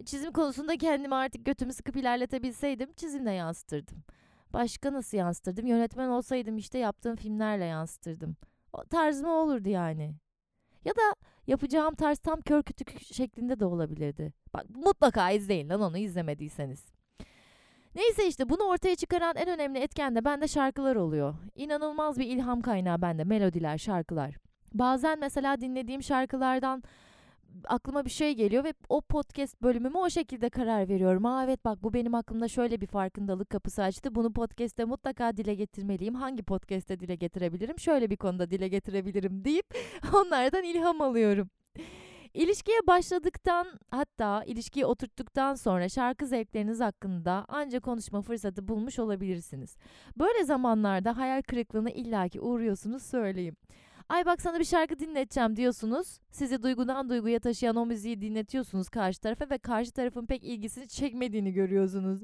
[0.05, 4.03] Çizim konusunda kendimi artık götümü sıkıp ilerletebilseydim çizimle yansıtırdım.
[4.53, 5.65] Başka nasıl yansıtırdım?
[5.67, 8.35] Yönetmen olsaydım işte yaptığım filmlerle yansıtırdım.
[8.73, 10.15] O tarzım olurdu yani.
[10.85, 11.15] Ya da
[11.47, 14.33] yapacağım tarz tam kör kütük şeklinde de olabilirdi.
[14.53, 16.98] Bak mutlaka izleyin lan onu izlemediyseniz.
[17.95, 21.35] Neyse işte bunu ortaya çıkaran en önemli etken de bende şarkılar oluyor.
[21.55, 24.35] İnanılmaz bir ilham kaynağı bende melodiler, şarkılar.
[24.73, 26.83] Bazen mesela dinlediğim şarkılardan
[27.67, 31.25] aklıma bir şey geliyor ve o podcast bölümümü o şekilde karar veriyorum.
[31.25, 34.15] Aa evet bak bu benim aklımda şöyle bir farkındalık kapısı açtı.
[34.15, 36.15] Bunu podcast'te mutlaka dile getirmeliyim.
[36.15, 37.79] Hangi podcast'te dile getirebilirim?
[37.79, 39.65] Şöyle bir konuda dile getirebilirim deyip
[40.13, 41.49] onlardan ilham alıyorum.
[42.33, 49.77] İlişkiye başladıktan hatta ilişkiyi oturttuktan sonra şarkı zevkleriniz hakkında ancak konuşma fırsatı bulmuş olabilirsiniz.
[50.19, 53.55] Böyle zamanlarda hayal kırıklığına illaki uğruyorsunuz söyleyeyim.
[54.09, 56.19] Ay bak sana bir şarkı dinleteceğim diyorsunuz.
[56.31, 61.53] Sizi duygudan duyguya taşıyan o müziği dinletiyorsunuz karşı tarafa ve karşı tarafın pek ilgisini çekmediğini
[61.53, 62.23] görüyorsunuz.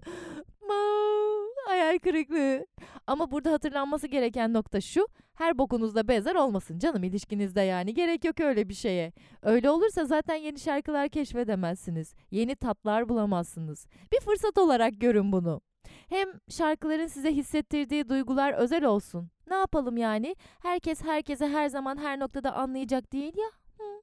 [1.65, 2.65] Hayal kırıklığı.
[3.07, 5.07] Ama burada hatırlanması gereken nokta şu.
[5.33, 7.93] Her bokunuzda benzer olmasın canım ilişkinizde yani.
[7.93, 9.13] Gerek yok öyle bir şeye.
[9.41, 12.13] Öyle olursa zaten yeni şarkılar keşfedemezsiniz.
[12.31, 13.87] Yeni tatlar bulamazsınız.
[14.13, 15.61] Bir fırsat olarak görün bunu.
[16.09, 19.29] Hem şarkıların size hissettirdiği duygular özel olsun.
[19.49, 20.35] Ne yapalım yani?
[20.61, 23.47] Herkes herkese her zaman her noktada anlayacak değil ya.
[23.77, 24.01] Hı.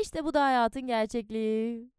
[0.00, 1.90] İşte bu da hayatın gerçekliği.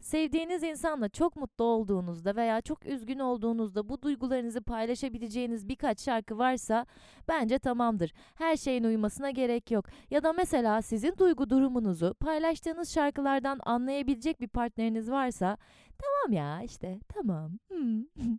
[0.00, 6.86] Sevdiğiniz insanla çok mutlu olduğunuzda veya çok üzgün olduğunuzda bu duygularınızı paylaşabileceğiniz birkaç şarkı varsa
[7.28, 8.12] bence tamamdır.
[8.34, 9.84] Her şeyin uymasına gerek yok.
[10.10, 15.56] Ya da mesela sizin duygu durumunuzu paylaştığınız şarkılardan anlayabilecek bir partneriniz varsa
[15.98, 17.58] tamam ya işte tamam.
[17.68, 18.04] Hmm.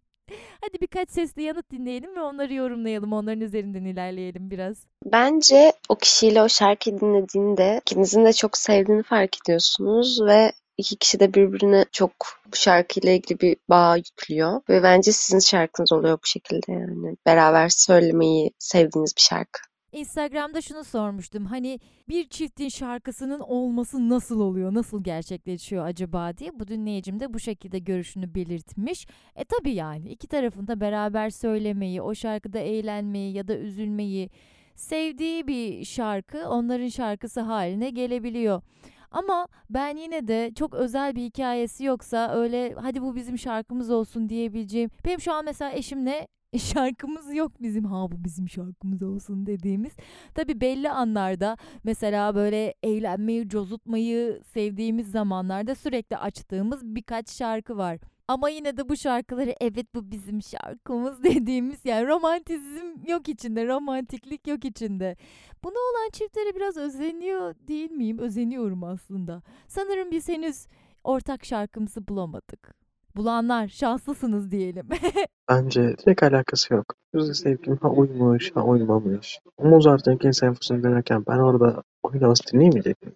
[0.61, 3.13] Hadi birkaç sesli yanıt dinleyelim ve onları yorumlayalım.
[3.13, 4.77] Onların üzerinden ilerleyelim biraz.
[5.05, 11.19] Bence o kişiyle o şarkıyı dinlediğinde ikinizin de çok sevdiğini fark ediyorsunuz ve iki kişi
[11.19, 12.11] de birbirine çok
[12.51, 14.61] bu şarkıyla ilgili bir bağ yüklüyor.
[14.69, 17.15] Ve bence sizin şarkınız oluyor bu şekilde yani.
[17.25, 19.61] Beraber söylemeyi sevdiğiniz bir şarkı.
[19.91, 21.45] Instagram'da şunu sormuştum.
[21.45, 24.73] Hani bir çiftin şarkısının olması nasıl oluyor?
[24.73, 26.59] Nasıl gerçekleşiyor acaba diye.
[26.59, 29.07] Bu dinleyicim de bu şekilde görüşünü belirtmiş.
[29.35, 34.29] E tabii yani iki tarafında beraber söylemeyi, o şarkıda eğlenmeyi ya da üzülmeyi
[34.75, 38.61] sevdiği bir şarkı onların şarkısı haline gelebiliyor.
[39.11, 44.29] Ama ben yine de çok özel bir hikayesi yoksa öyle hadi bu bizim şarkımız olsun
[44.29, 44.89] diyebileceğim.
[45.05, 49.91] Benim şu an mesela eşimle şarkımız yok bizim ha bu bizim şarkımız olsun dediğimiz.
[50.35, 57.99] Tabi belli anlarda mesela böyle eğlenmeyi, cozutmayı sevdiğimiz zamanlarda sürekli açtığımız birkaç şarkı var.
[58.29, 64.47] Ama yine de bu şarkıları evet bu bizim şarkımız dediğimiz yani romantizm yok içinde, romantiklik
[64.47, 65.15] yok içinde.
[65.63, 68.19] Buna olan çiftlere biraz özeniyor değil miyim?
[68.19, 69.41] Özeniyorum aslında.
[69.67, 70.67] Sanırım biz henüz
[71.03, 72.75] ortak şarkımızı bulamadık.
[73.15, 74.89] Bulanlar şanslısınız diyelim.
[75.49, 76.95] Bence direkt alakası yok.
[77.13, 79.39] Müzik zevkim ha uymuş ha uymamış.
[79.59, 83.15] Mozart'ın ikinci senfonisini dinlerken ben orada oyun havası dinleyemeyecek miyim?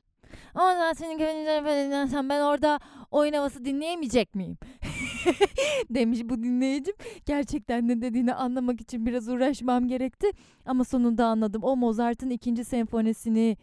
[0.55, 2.79] Ama ben senin sen ben orada
[3.11, 4.57] oyun havası dinleyemeyecek miyim?
[5.89, 6.95] Demiş bu dinleyicim.
[7.25, 10.27] Gerçekten ne dediğini anlamak için biraz uğraşmam gerekti.
[10.65, 11.63] Ama sonunda anladım.
[11.63, 13.57] O Mozart'ın ikinci senfonisini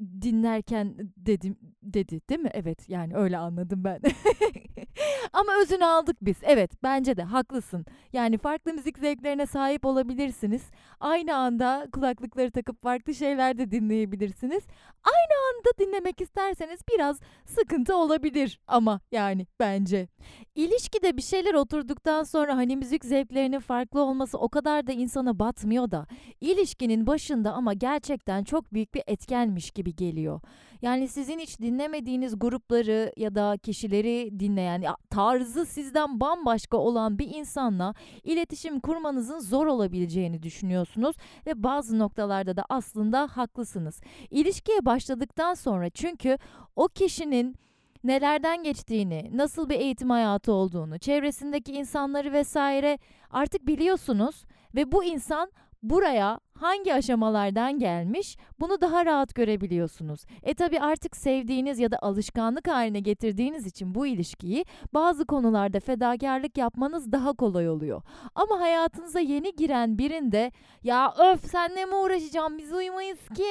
[0.00, 2.50] dinlerken dedim dedi değil mi?
[2.52, 4.00] Evet yani öyle anladım ben.
[5.32, 6.36] Ama özünü aldık biz.
[6.42, 7.86] Evet bence de haklısın.
[8.12, 10.62] Yani farklı müzik zevklerine sahip olabilirsiniz.
[11.00, 14.62] Aynı anda kulaklıkları takıp farklı şeyler de dinleyebilirsiniz.
[15.04, 20.08] Aynı anda dinlemek isterseniz biraz sıkıntı olabilir ama yani bence.
[20.54, 25.90] İlişkide bir şeyler oturduktan sonra hani müzik zevklerinin farklı olması o kadar da insana batmıyor
[25.90, 26.06] da
[26.40, 30.40] ilişkinin başında ama gerçekten çok büyük bir etkenmiş gibi geliyor.
[30.82, 37.94] Yani sizin hiç dinlemediğiniz grupları ya da kişileri dinleyen, tarzı sizden bambaşka olan bir insanla
[38.24, 44.00] iletişim kurmanızın zor olabileceğini düşünüyorsunuz ve bazı noktalarda da aslında haklısınız.
[44.30, 46.38] İlişkiye başladıktan sonra çünkü
[46.76, 47.56] o kişinin
[48.04, 52.98] nelerden geçtiğini, nasıl bir eğitim hayatı olduğunu, çevresindeki insanları vesaire
[53.30, 55.52] artık biliyorsunuz ve bu insan
[55.82, 60.20] buraya hangi aşamalardan gelmiş bunu daha rahat görebiliyorsunuz.
[60.42, 66.58] E tabi artık sevdiğiniz ya da alışkanlık haline getirdiğiniz için bu ilişkiyi bazı konularda fedakarlık
[66.58, 68.02] yapmanız daha kolay oluyor.
[68.34, 73.42] Ama hayatınıza yeni giren birinde ya öf senle mi uğraşacağım biz uyumayız ki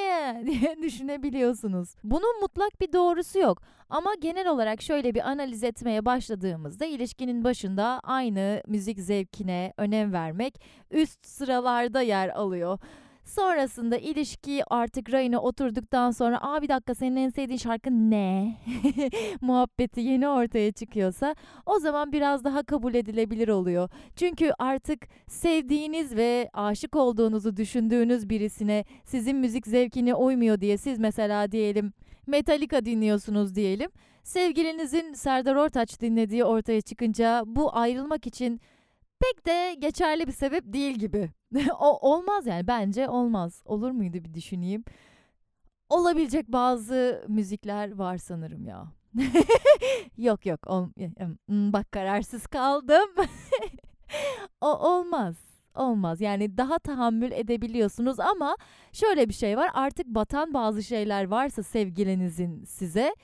[0.46, 1.94] diye düşünebiliyorsunuz.
[2.04, 3.62] Bunun mutlak bir doğrusu yok.
[3.90, 10.60] Ama genel olarak şöyle bir analiz etmeye başladığımızda ilişkinin başında aynı müzik zevkine önem vermek
[10.90, 12.78] üst sıralarda yer alıyor.
[13.24, 18.56] Sonrasında ilişki artık rayına oturduktan sonra aa bir dakika senin en sevdiğin şarkı ne?
[19.40, 21.34] Muhabbeti yeni ortaya çıkıyorsa
[21.66, 23.88] o zaman biraz daha kabul edilebilir oluyor.
[24.16, 31.52] Çünkü artık sevdiğiniz ve aşık olduğunuzu düşündüğünüz birisine sizin müzik zevkine uymuyor diye siz mesela
[31.52, 31.92] diyelim
[32.30, 33.90] Metallica dinliyorsunuz diyelim.
[34.22, 38.60] Sevgilinizin Serdar Ortaç dinlediği ortaya çıkınca bu ayrılmak için
[39.20, 41.30] pek de geçerli bir sebep değil gibi.
[41.80, 43.62] o olmaz yani bence olmaz.
[43.64, 44.84] Olur muydu bir düşüneyim.
[45.88, 48.92] Olabilecek bazı müzikler var sanırım ya.
[50.16, 50.86] yok yok ol,
[51.46, 53.08] hmm, bak kararsız kaldım.
[54.60, 55.49] o olmaz.
[55.80, 56.20] Olmaz.
[56.20, 58.56] Yani daha tahammül edebiliyorsunuz ama
[58.92, 59.70] şöyle bir şey var.
[59.74, 63.14] Artık batan bazı şeyler varsa sevgilinizin size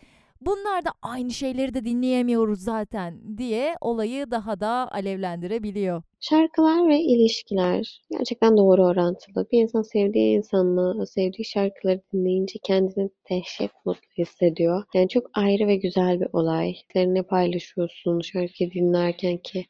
[0.40, 6.02] Bunlar da aynı şeyleri de dinleyemiyoruz zaten diye olayı daha da alevlendirebiliyor.
[6.20, 9.46] Şarkılar ve ilişkiler gerçekten doğru orantılı.
[9.52, 14.84] Bir insan sevdiği insanla, sevdiği şarkıları dinleyince kendini dehşet mutlu hissediyor.
[14.94, 16.72] Yani çok ayrı ve güzel bir olay.
[16.72, 19.66] Hislerini paylaşıyorsun şarkıyı dinlerken ki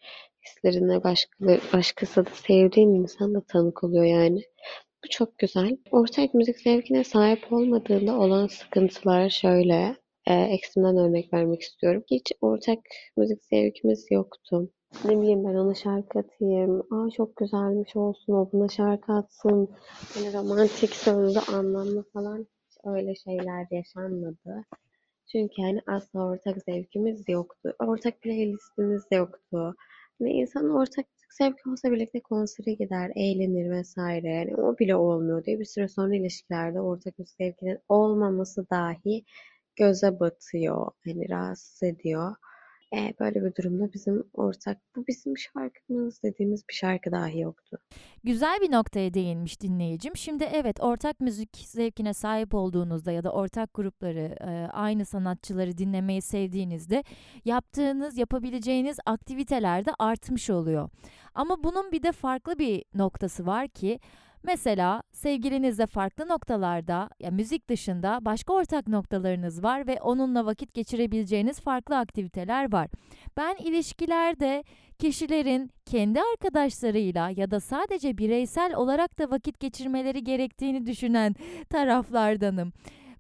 [0.47, 4.43] hislerine başka, başkası da sevdiğin insan da tanık oluyor yani.
[5.05, 5.77] Bu çok güzel.
[5.91, 12.05] Ortak müzik zevkine sahip olmadığında olan sıkıntılar şöyle e, eksimden örnek vermek istiyorum.
[12.11, 12.79] Hiç ortak
[13.17, 14.71] müzik zevkimiz yoktu.
[15.05, 16.83] Ne bileyim ben ona şarkı atayım.
[16.91, 19.69] Aa çok güzelmiş olsun o buna şarkı atsın.
[20.17, 22.47] Böyle romantik sözlü anlamlı falan
[22.85, 24.65] öyle şeyler yaşanmadı.
[25.33, 27.75] Çünkü yani asla ortak zevkimiz yoktu.
[27.79, 29.75] Ortak playlistimiz yoktu.
[30.19, 31.07] Hani insan ortak
[31.39, 34.29] zevki olsa birlikte konsere gider, eğlenir vesaire.
[34.35, 39.25] Yani o bile olmuyor diye bir süre sonra ilişkilerde ortak bir zevkinin olmaması dahi
[39.77, 42.35] göze batıyor, hani rahatsız ediyor.
[42.95, 47.79] E, böyle bir durumda bizim ortak, bu bizim şarkımız dediğimiz bir şarkı dahi yoktu.
[48.25, 50.17] Güzel bir noktaya değinmiş dinleyicim.
[50.17, 54.37] Şimdi evet ortak müzik zevkine sahip olduğunuzda ya da ortak grupları,
[54.73, 57.05] aynı sanatçıları dinlemeyi sevdiğinizde
[57.45, 60.89] yaptığınız, yapabileceğiniz aktiviteler de artmış oluyor.
[61.35, 63.99] Ama bunun bir de farklı bir noktası var ki
[64.47, 71.61] Mesela sevgilinizle farklı noktalarda ya müzik dışında başka ortak noktalarınız var ve onunla vakit geçirebileceğiniz
[71.61, 72.89] farklı aktiviteler var.
[73.37, 74.65] Ben ilişkilerde
[74.99, 81.35] kişilerin kendi arkadaşlarıyla ya da sadece bireysel olarak da vakit geçirmeleri gerektiğini düşünen
[81.71, 82.73] taraflardanım.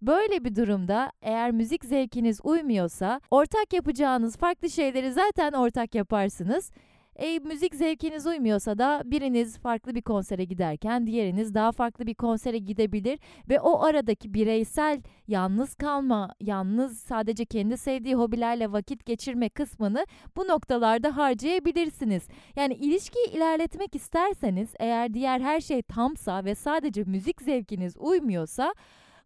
[0.02, 6.70] Böyle bir durumda eğer müzik zevkiniz uymuyorsa ortak yapacağınız farklı şeyleri zaten ortak yaparsınız.
[7.18, 12.58] E, müzik zevkiniz uymuyorsa da biriniz farklı bir konsere giderken diğeriniz daha farklı bir konsere
[12.58, 20.06] gidebilir ve o aradaki bireysel yalnız kalma, yalnız sadece kendi sevdiği hobilerle vakit geçirme kısmını
[20.36, 22.28] bu noktalarda harcayabilirsiniz.
[22.56, 28.74] Yani ilişkiyi ilerletmek isterseniz eğer diğer her şey tamsa ve sadece müzik zevkiniz uymuyorsa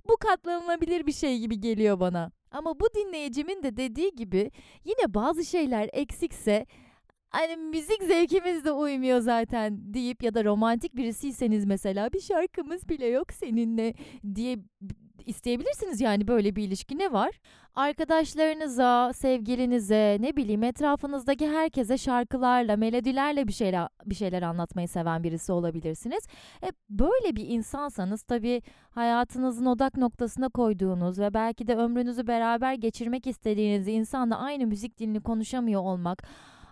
[0.08, 2.30] bu katlanılabilir bir şey gibi geliyor bana.
[2.50, 4.50] Ama bu dinleyicimin de dediği gibi
[4.84, 6.66] yine bazı şeyler eksikse
[7.30, 13.06] hani müzik zevkimiz de uymuyor zaten deyip ya da romantik birisiyseniz mesela bir şarkımız bile
[13.06, 13.94] yok seninle
[14.34, 14.58] diye
[15.26, 17.40] isteyebilirsiniz yani böyle bir ilişki ne var?
[17.74, 25.52] Arkadaşlarınıza, sevgilinize, ne bileyim etrafınızdaki herkese şarkılarla, melodilerle bir şeyler bir şeyler anlatmayı seven birisi
[25.52, 26.26] olabilirsiniz.
[26.62, 33.26] E, böyle bir insansanız tabii hayatınızın odak noktasına koyduğunuz ve belki de ömrünüzü beraber geçirmek
[33.26, 36.22] istediğiniz insanla aynı müzik dilini konuşamıyor olmak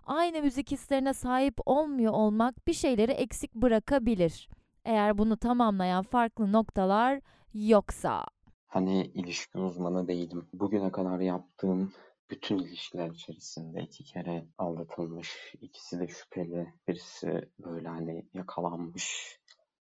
[0.09, 4.49] aynı müzik hislerine sahip olmuyor olmak bir şeyleri eksik bırakabilir.
[4.85, 7.21] Eğer bunu tamamlayan farklı noktalar
[7.55, 8.25] yoksa.
[8.67, 10.49] Hani ilişki uzmanı değilim.
[10.53, 11.93] Bugüne kadar yaptığım
[12.31, 19.39] bütün ilişkiler içerisinde iki kere aldatılmış, ikisi de şüpheli, birisi böyle hani yakalanmış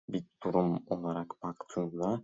[0.10, 2.24] bir durum olarak baktığımda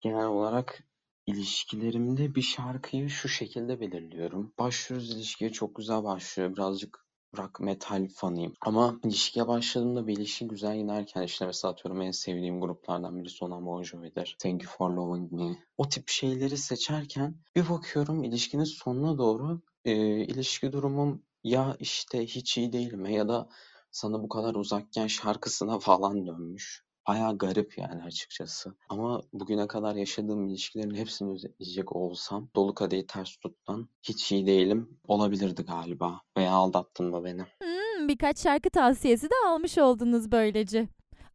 [0.00, 0.84] genel olarak
[1.26, 4.52] ilişkilerimde bir şarkıyı şu şekilde belirliyorum.
[4.58, 6.52] Başlıyoruz ilişkiye çok güzel başlıyor.
[6.52, 7.06] Birazcık
[7.36, 8.54] rock metal fanıyım.
[8.60, 13.66] Ama ilişkiye başladığımda bir ilişki güzel giderken işte mesela atıyorum en sevdiğim gruplardan birisi olan
[13.66, 14.36] Bon Jovi'dir.
[14.38, 15.56] Thank You For Loving Me.
[15.78, 22.58] O tip şeyleri seçerken bir bakıyorum ilişkinin sonuna doğru e, ilişki durumum ya işte hiç
[22.58, 23.48] iyi değilim ya da
[23.90, 26.84] sana bu kadar uzakken şarkısına falan dönmüş.
[27.08, 28.74] Bayağı garip yani açıkçası.
[28.88, 34.98] Ama bugüne kadar yaşadığım ilişkilerin hepsini özetleyecek olsam dolu kadehi ters tuttan hiç iyi değilim
[35.08, 36.20] olabilirdi galiba.
[36.36, 37.42] Veya aldattın mı beni?
[37.42, 40.88] Hmm, birkaç şarkı tavsiyesi de almış oldunuz böylece.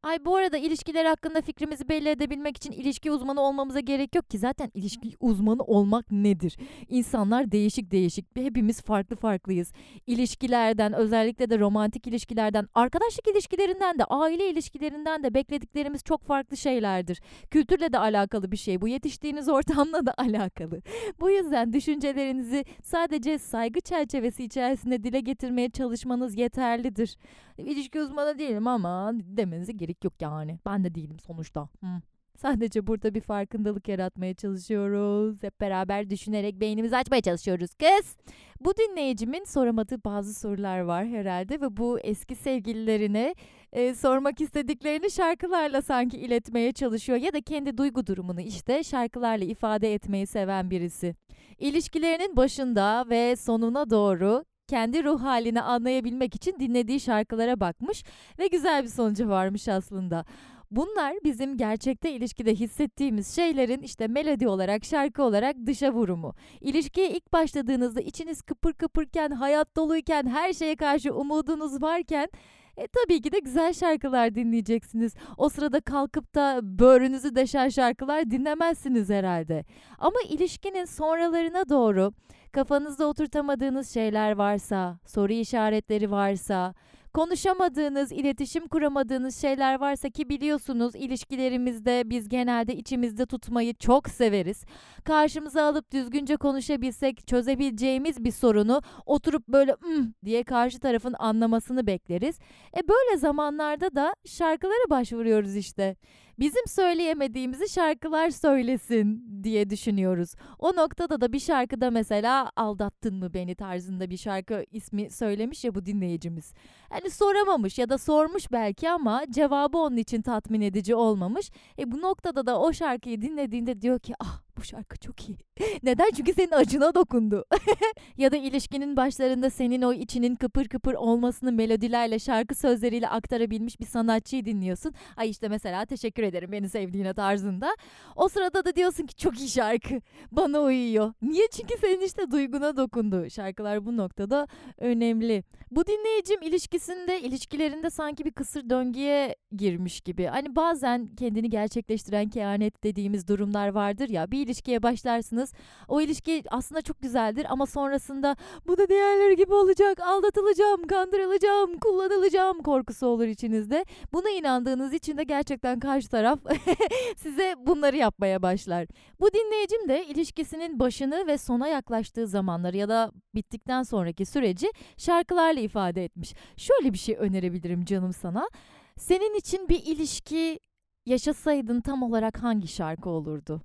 [0.08, 4.38] Ay bu arada ilişkiler hakkında fikrimizi belli edebilmek için ilişki uzmanı olmamıza gerek yok ki.
[4.38, 6.58] Zaten ilişki uzmanı olmak nedir?
[6.90, 8.26] İnsanlar değişik değişik.
[8.38, 9.72] Hepimiz farklı farklıyız.
[10.08, 17.22] İlişkilerden, özellikle de romantik ilişkilerden, arkadaşlık ilişkilerinden de, aile ilişkilerinden de beklediklerimiz çok farklı şeylerdir.
[17.52, 18.82] Kültürle de alakalı bir şey.
[18.82, 20.82] Bu yetiştiğiniz ortamla da alakalı.
[21.20, 27.18] Bu yüzden düşüncelerinizi sadece saygı çerçevesi içerisinde dile getirmeye çalışmanız yeterlidir.
[27.58, 30.60] İlişki uzmanı değilim ama demenize gerek yok yani.
[30.66, 31.70] Ben de değilim sonuçta.
[31.80, 32.02] Hı.
[32.38, 35.44] Sadece burada bir farkındalık yaratmaya çalışıyoruz.
[35.44, 38.18] Hep beraber düşünerek beynimizi açmaya çalışıyoruz kız.
[38.62, 43.36] Bu dinleyicimin soramadığı bazı sorular var herhalde ve bu eski sevgililerine
[43.74, 49.94] e, sormak istediklerini şarkılarla sanki iletmeye çalışıyor ya da kendi duygu durumunu işte şarkılarla ifade
[49.94, 51.16] etmeyi seven birisi.
[51.58, 58.04] İlişkilerinin başında ve sonuna doğru kendi ruh halini anlayabilmek için dinlediği şarkılara bakmış
[58.40, 60.26] ve güzel bir sonucu varmış aslında.
[60.72, 66.36] Bunlar bizim gerçekte ilişkide hissettiğimiz şeylerin işte melodi olarak, şarkı olarak dışa vurumu.
[66.62, 72.30] İlişkiye ilk başladığınızda içiniz kıpır kıpırken, hayat doluyken, her şeye karşı umudunuz varken
[72.78, 75.16] e, tabii ki de güzel şarkılar dinleyeceksiniz.
[75.38, 79.66] O sırada kalkıp da böğrünüzü deşen şarkılar dinlemezsiniz herhalde.
[80.00, 82.14] Ama ilişkinin sonralarına doğru
[82.52, 86.74] kafanızda oturtamadığınız şeyler varsa, soru işaretleri varsa,
[87.18, 94.66] konuşamadığınız, iletişim kuramadığınız şeyler varsa ki biliyorsunuz ilişkilerimizde biz genelde içimizde tutmayı çok severiz.
[95.04, 102.40] Karşımıza alıp düzgünce konuşabilsek çözebileceğimiz bir sorunu oturup böyle mm diye karşı tarafın anlamasını bekleriz.
[102.78, 105.96] E böyle zamanlarda da şarkılara başvuruyoruz işte.
[106.40, 110.34] Bizim söyleyemediğimizi şarkılar söylesin diye düşünüyoruz.
[110.60, 115.76] O noktada da bir şarkıda mesela aldattın mı beni tarzında bir şarkı ismi söylemiş ya
[115.76, 116.54] bu dinleyicimiz.
[116.90, 121.52] Hani soramamış ya da sormuş belki ama cevabı onun için tatmin edici olmamış.
[121.80, 125.38] E bu noktada da o şarkıyı dinlediğinde diyor ki ah bu şarkı çok iyi.
[125.84, 126.12] Neden?
[126.18, 127.46] Çünkü senin acına dokundu.
[128.18, 133.86] ya da ilişkinin başlarında senin o içinin kıpır kıpır olmasını melodilerle, şarkı sözleriyle aktarabilmiş bir
[133.86, 134.94] sanatçıyı dinliyorsun.
[135.18, 137.76] Ay işte mesela teşekkür ederim beni sevdiğine tarzında.
[138.16, 140.02] O sırada da diyorsun ki çok iyi şarkı.
[140.32, 141.14] Bana uyuyor.
[141.22, 141.48] Niye?
[141.48, 143.30] Çünkü senin işte duyguna dokundu.
[143.30, 144.48] Şarkılar bu noktada
[144.78, 145.44] önemli.
[145.72, 150.26] Bu dinleyicim ilişkisinde, ilişkilerinde sanki bir kısır döngüye girmiş gibi.
[150.26, 154.32] Hani bazen kendini gerçekleştiren kehanet dediğimiz durumlar vardır ya.
[154.32, 155.54] Bir ilişkiye başlarsınız.
[155.88, 158.36] O ilişki aslında çok güzeldir ama sonrasında
[158.68, 160.00] bu da diğerleri gibi olacak.
[160.00, 163.86] Aldatılacağım, kandırılacağım, kullanılacağım korkusu olur içinizde.
[164.14, 166.40] Buna inandığınız için de gerçekten karşı taraf
[167.18, 168.88] size bunları yapmaya başlar.
[169.20, 175.60] Bu dinleyicim de ilişkisinin başını ve sona yaklaştığı zamanları ya da bittikten sonraki süreci şarkılarla
[175.60, 176.34] ifade etmiş.
[176.58, 178.50] Şöyle bir şey önerebilirim canım sana.
[178.98, 180.60] Senin için bir ilişki
[181.06, 183.62] yaşasaydın tam olarak hangi şarkı olurdu?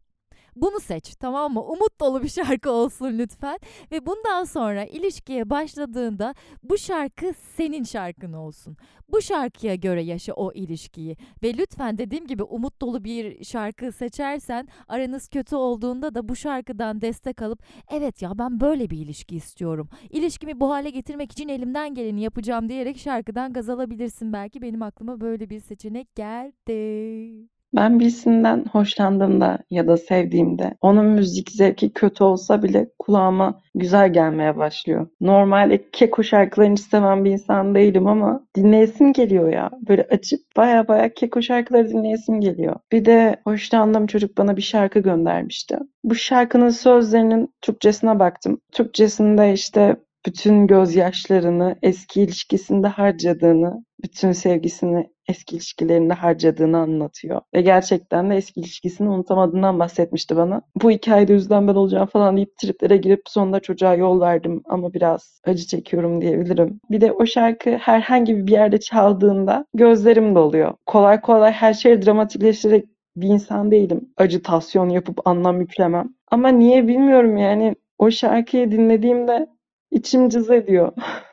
[0.57, 1.63] Bunu seç tamam mı?
[1.63, 3.59] Umut dolu bir şarkı olsun lütfen.
[3.93, 8.77] Ve bundan sonra ilişkiye başladığında bu şarkı senin şarkın olsun.
[9.09, 11.17] Bu şarkıya göre yaşa o ilişkiyi.
[11.43, 17.01] Ve lütfen dediğim gibi umut dolu bir şarkı seçersen aranız kötü olduğunda da bu şarkıdan
[17.01, 19.89] destek alıp evet ya ben böyle bir ilişki istiyorum.
[20.11, 24.33] İlişkimi bu hale getirmek için elimden geleni yapacağım diyerek şarkıdan gaz alabilirsin.
[24.33, 27.62] Belki benim aklıma böyle bir seçenek geldi.
[27.75, 34.57] Ben birisinden hoşlandığımda ya da sevdiğimde onun müzik zevki kötü olsa bile kulağıma güzel gelmeye
[34.57, 35.07] başlıyor.
[35.21, 39.71] Normalde keko şarkılarını istemem bir insan değilim ama dinleyesim geliyor ya.
[39.89, 42.77] Böyle açıp baya baya keko şarkıları dinleyesim geliyor.
[42.93, 45.79] Bir de hoşlandığım çocuk bana bir şarkı göndermişti.
[46.05, 48.59] Bu şarkının sözlerinin Türkçesine baktım.
[48.73, 49.97] Türkçesinde işte
[50.27, 57.41] bütün gözyaşlarını eski ilişkisinde harcadığını, bütün sevgisini eski ilişkilerinde harcadığını anlatıyor.
[57.55, 60.63] Ve gerçekten de eski ilişkisini unutamadığından bahsetmişti bana.
[60.83, 65.41] Bu hikayede yüzden ben olacağım falan deyip triplere girip sonunda çocuğa yol verdim ama biraz
[65.45, 66.81] acı çekiyorum diyebilirim.
[66.91, 70.75] Bir de o şarkı herhangi bir yerde çaldığında gözlerim doluyor.
[70.87, 72.85] Kolay kolay her şeyi dramatikleştirerek
[73.17, 74.01] bir insan değilim.
[74.17, 76.15] Acıtasyon yapıp anlam yüklemem.
[76.31, 79.47] Ama niye bilmiyorum yani o şarkıyı dinlediğimde
[79.91, 80.93] içim cız ediyor.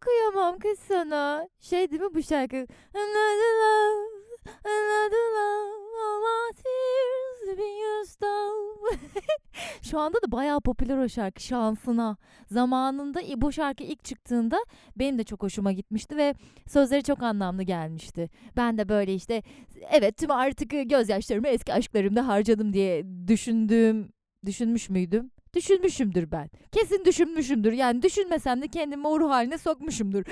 [0.00, 1.48] Kıyamam kız sana.
[1.60, 2.56] Şey değil mi bu şarkı?
[2.94, 4.06] Another love,
[4.64, 5.70] another love,
[6.02, 9.00] all my tears have been used up.
[9.82, 12.16] Şu anda da bayağı popüler o şarkı şansına.
[12.50, 14.64] Zamanında bu şarkı ilk çıktığında
[14.96, 16.34] benim de çok hoşuma gitmişti ve
[16.66, 18.30] sözleri çok anlamlı gelmişti.
[18.56, 19.42] Ben de böyle işte
[19.90, 24.12] evet tüm artık gözyaşlarımı eski aşklarımda harcadım diye düşündüğüm,
[24.46, 25.30] düşünmüş müydüm?
[25.54, 26.50] Düşünmüşümdür ben.
[26.72, 27.72] Kesin düşünmüşümdür.
[27.72, 30.24] Yani düşünmesem de kendimi o ruh haline sokmuşumdur.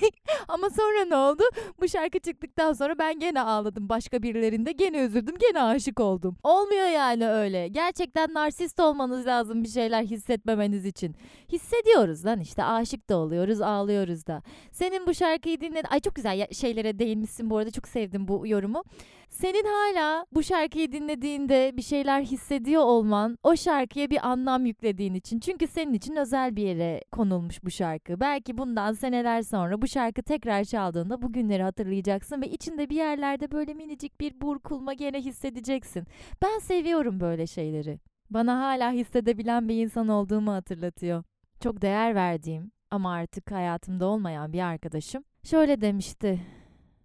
[0.48, 1.42] Ama sonra ne oldu?
[1.80, 4.72] Bu şarkı çıktıktan sonra ben gene ağladım başka birilerinde.
[4.72, 5.34] Gene üzüldüm.
[5.38, 6.36] Gene aşık oldum.
[6.42, 7.68] Olmuyor yani öyle.
[7.68, 11.16] Gerçekten narsist olmanız lazım bir şeyler hissetmemeniz için.
[11.52, 12.64] Hissediyoruz lan işte.
[12.64, 14.42] Aşık da oluyoruz, ağlıyoruz da.
[14.72, 15.82] Senin bu şarkıyı dinle...
[15.90, 17.70] Ay çok güzel şeylere değinmişsin bu arada.
[17.70, 18.82] Çok sevdim bu yorumu.
[19.28, 25.40] Senin hala bu şarkıyı dinlediğinde bir şeyler hissediyor olman o şarkıya bir anlam yüklediğin için.
[25.40, 28.20] Çünkü senin için özel bir yere konulmuş bu şarkı.
[28.20, 33.50] Belki bundan seneler sonra bu şarkı tekrar çaldığında bu günleri hatırlayacaksın ve içinde bir yerlerde
[33.50, 36.04] böyle minicik bir burkulma gene hissedeceksin.
[36.42, 38.00] Ben seviyorum böyle şeyleri.
[38.30, 41.24] Bana hala hissedebilen bir insan olduğumu hatırlatıyor.
[41.60, 46.40] Çok değer verdiğim ama artık hayatımda olmayan bir arkadaşım şöyle demişti.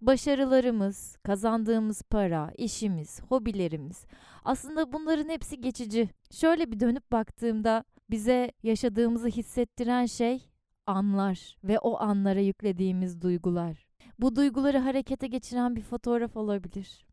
[0.02, 4.06] Başarılarımız, kazandığımız para, işimiz, hobilerimiz
[4.44, 6.08] aslında bunların hepsi geçici.
[6.30, 10.50] Şöyle bir dönüp baktığımda bize yaşadığımızı hissettiren şey
[10.86, 13.86] anlar ve o anlara yüklediğimiz duygular.
[14.18, 17.06] Bu duyguları harekete geçiren bir fotoğraf olabilir.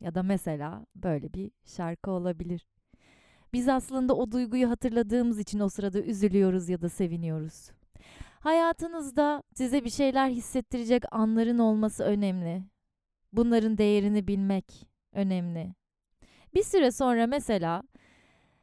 [0.00, 2.66] Ya da mesela böyle bir şarkı olabilir.
[3.52, 7.70] Biz aslında o duyguyu hatırladığımız için o sırada üzülüyoruz ya da seviniyoruz.
[8.44, 12.62] Hayatınızda size bir şeyler hissettirecek anların olması önemli.
[13.32, 15.74] Bunların değerini bilmek önemli.
[16.54, 17.82] Bir süre sonra mesela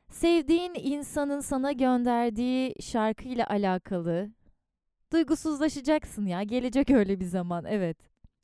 [0.09, 4.29] sevdiğin insanın sana gönderdiği şarkıyla alakalı
[5.11, 6.43] duygusuzlaşacaksın ya.
[6.43, 7.97] Gelecek öyle bir zaman evet.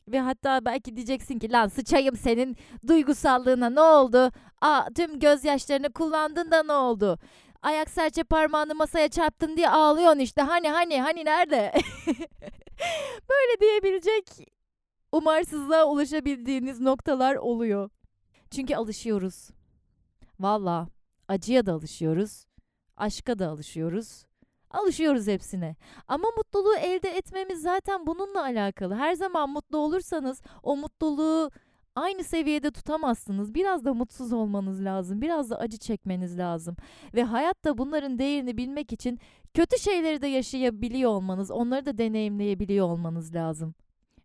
[0.08, 2.56] Ve hatta belki diyeceksin ki lan sıçayım senin
[2.88, 4.32] duygusallığına ne oldu?
[4.62, 7.20] Aa tüm gözyaşlarını kullandın da ne oldu?
[7.62, 10.42] Ayak serçe parmağını masaya çarptın diye ağlıyorsun işte.
[10.42, 11.74] Hani hani hani nerede?
[13.30, 14.48] Böyle diyebilecek
[15.12, 17.90] umarsızlığa ulaşabildiğiniz noktalar oluyor.
[18.52, 19.50] Çünkü alışıyoruz.
[20.40, 20.88] Valla
[21.28, 22.46] acıya da alışıyoruz.
[22.98, 24.26] Aşka da alışıyoruz.
[24.72, 25.76] Alışıyoruz hepsine.
[26.08, 28.96] Ama mutluluğu elde etmemiz zaten bununla alakalı.
[28.96, 31.52] Her zaman mutlu olursanız o mutluluğu
[31.98, 33.54] aynı seviyede tutamazsınız.
[33.54, 35.22] Biraz da mutsuz olmanız lazım.
[35.22, 36.76] Biraz da acı çekmeniz lazım.
[37.14, 39.20] Ve hayatta bunların değerini bilmek için
[39.54, 43.76] kötü şeyleri de yaşayabiliyor olmanız, onları da deneyimleyebiliyor olmanız lazım.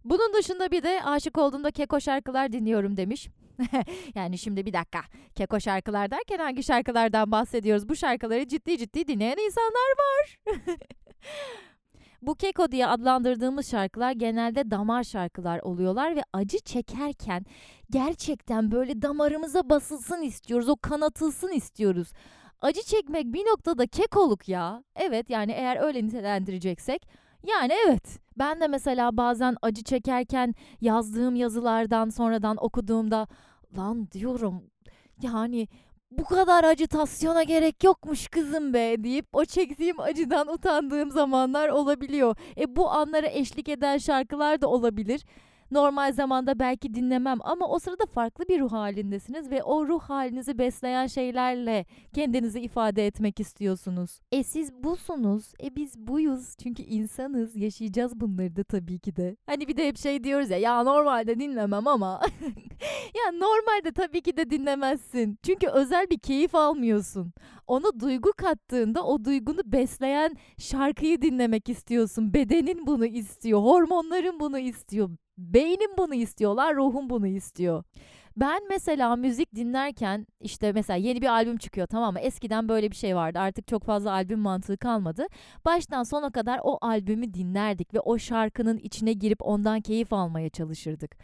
[0.05, 3.29] Bunun dışında bir de aşık olduğumda keko şarkılar dinliyorum demiş.
[4.15, 5.01] yani şimdi bir dakika.
[5.35, 7.89] Keko şarkılar derken hangi şarkılardan bahsediyoruz?
[7.89, 10.39] Bu şarkıları ciddi ciddi dinleyen insanlar var.
[12.23, 17.45] Bu keko diye adlandırdığımız şarkılar genelde damar şarkılar oluyorlar ve acı çekerken
[17.91, 20.69] gerçekten böyle damarımıza basılsın istiyoruz.
[20.69, 22.13] O kanatılsın istiyoruz.
[22.61, 24.85] Acı çekmek bir noktada kekoluk ya.
[24.97, 27.09] Evet yani eğer öyle nitelendireceksek
[27.47, 28.19] yani evet.
[28.39, 33.27] Ben de mesela bazen acı çekerken yazdığım yazılardan sonradan okuduğumda
[33.77, 34.63] lan diyorum
[35.23, 35.69] yani
[36.19, 42.37] bu kadar acıtasyona gerek yokmuş kızım be deyip o çektiğim acıdan utandığım zamanlar olabiliyor.
[42.57, 45.25] E bu anlara eşlik eden şarkılar da olabilir.
[45.73, 50.59] Normal zamanda belki dinlemem ama o sırada farklı bir ruh halindesiniz ve o ruh halinizi
[50.59, 54.21] besleyen şeylerle kendinizi ifade etmek istiyorsunuz.
[54.33, 59.37] E siz busunuz, e biz buyuz çünkü insanız, yaşayacağız bunları da tabii ki de.
[59.47, 62.21] Hani bir de hep şey diyoruz ya, ya normalde dinlemem ama
[63.15, 65.39] ya normalde tabii ki de dinlemezsin.
[65.43, 67.33] Çünkü özel bir keyif almıyorsun.
[67.67, 72.35] Ona duygu kattığında o duygunu besleyen şarkıyı dinlemek istiyorsun.
[72.35, 77.85] Bedenin bunu istiyor, hormonların bunu istiyor, beynin bunu istiyorlar, ruhun bunu istiyor.
[78.37, 82.21] Ben mesela müzik dinlerken işte mesela yeni bir albüm çıkıyor tamam mı?
[82.21, 83.39] Eskiden böyle bir şey vardı.
[83.39, 85.27] Artık çok fazla albüm mantığı kalmadı.
[85.65, 91.17] Baştan sona kadar o albümü dinlerdik ve o şarkının içine girip ondan keyif almaya çalışırdık.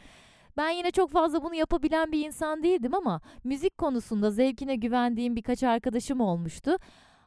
[0.56, 5.62] Ben yine çok fazla bunu yapabilen bir insan değildim ama müzik konusunda zevkine güvendiğim birkaç
[5.62, 6.76] arkadaşım olmuştu.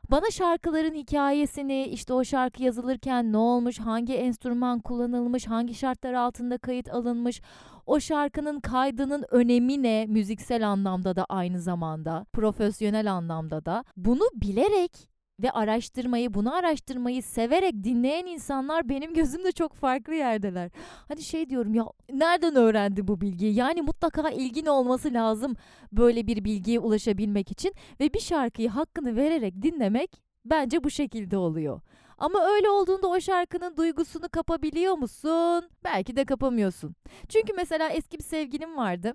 [0.10, 6.58] Bana şarkıların hikayesini, işte o şarkı yazılırken ne olmuş, hangi enstrüman kullanılmış, hangi şartlar altında
[6.58, 7.42] kayıt alınmış,
[7.86, 13.84] o şarkının kaydının önemi ne müziksel anlamda da aynı zamanda, profesyonel anlamda da.
[13.98, 15.11] Bunu bilerek
[15.42, 20.72] ve araştırmayı, bunu araştırmayı severek dinleyen insanlar benim gözümde çok farklı yerdeler.
[21.08, 23.56] Hani şey diyorum ya nereden öğrendi bu bilgiyi?
[23.56, 25.56] Yani mutlaka ilgin olması lazım
[25.92, 31.82] böyle bir bilgiye ulaşabilmek için ve bir şarkıyı hakkını vererek dinlemek bence bu şekilde oluyor.
[32.18, 35.70] Ama öyle olduğunda o şarkının duygusunu kapabiliyor musun?
[35.84, 36.96] Belki de kapamıyorsun.
[37.30, 39.14] Çünkü mesela eski bir sevgilim vardı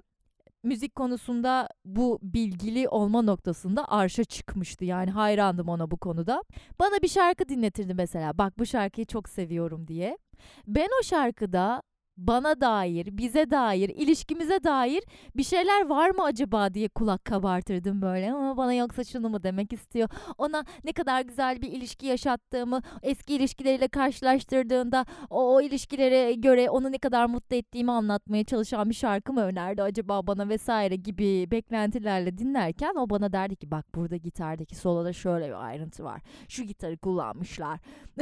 [0.66, 4.84] müzik konusunda bu bilgili olma noktasında arşa çıkmıştı.
[4.84, 6.42] Yani hayrandım ona bu konuda.
[6.78, 8.38] Bana bir şarkı dinletirdi mesela.
[8.38, 10.18] Bak bu şarkıyı çok seviyorum diye.
[10.66, 11.82] Ben o şarkıda
[12.16, 15.02] bana dair, bize dair, ilişkimize dair
[15.36, 18.32] bir şeyler var mı acaba diye kulak kabartırdım böyle.
[18.32, 20.08] Ama bana yoksa şunu mu demek istiyor?
[20.38, 26.92] Ona ne kadar güzel bir ilişki yaşattığımı eski ilişkileriyle karşılaştırdığında o, o ilişkilere göre onu
[26.92, 32.38] ne kadar mutlu ettiğimi anlatmaya çalışan bir şarkı mı önerdi acaba bana vesaire gibi beklentilerle
[32.38, 36.22] dinlerken o bana derdi ki bak burada gitardaki soloda şöyle bir ayrıntı var.
[36.48, 37.80] Şu gitarı kullanmışlar.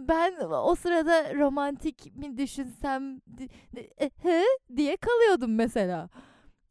[0.00, 3.20] ben o sırada romantik mi düşünsem
[4.22, 4.44] he
[4.76, 6.08] diye kalıyordum mesela.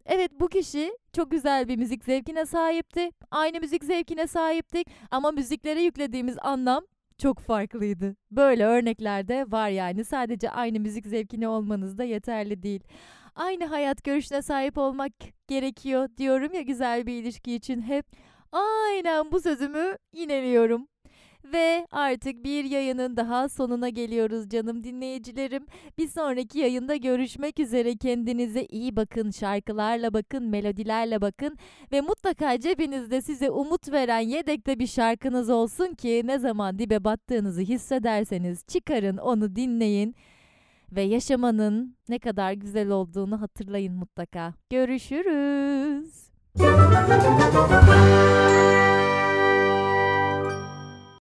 [0.06, 3.12] Evet bu kişi çok güzel bir müzik zevkine sahipti.
[3.32, 6.84] Aynı müzik zevkine sahiptik ama müziklere yüklediğimiz anlam
[7.18, 8.16] çok farklıydı.
[8.32, 12.84] Böyle örnekler de var yani sadece aynı müzik zevkine olmanız da yeterli değil.
[13.36, 15.12] Aynı hayat görüşüne sahip olmak
[15.48, 18.06] gerekiyor diyorum ya güzel bir ilişki için hep.
[18.52, 20.88] Aynen bu sözümü yineliyorum.
[21.46, 25.66] Ve artık bir yayının daha sonuna geliyoruz canım dinleyicilerim.
[25.98, 27.98] Bir sonraki yayında görüşmek üzere.
[27.98, 31.58] Kendinize iyi bakın, şarkılarla bakın, melodilerle bakın
[31.92, 37.62] ve mutlaka cebinizde size umut veren yedekte bir şarkınız olsun ki ne zaman dibe battığınızı
[37.62, 40.16] hissederseniz çıkarın onu dinleyin
[40.92, 44.54] ve yaşamanın ne kadar güzel olduğunu hatırlayın mutlaka.
[44.70, 46.30] Görüşürüz.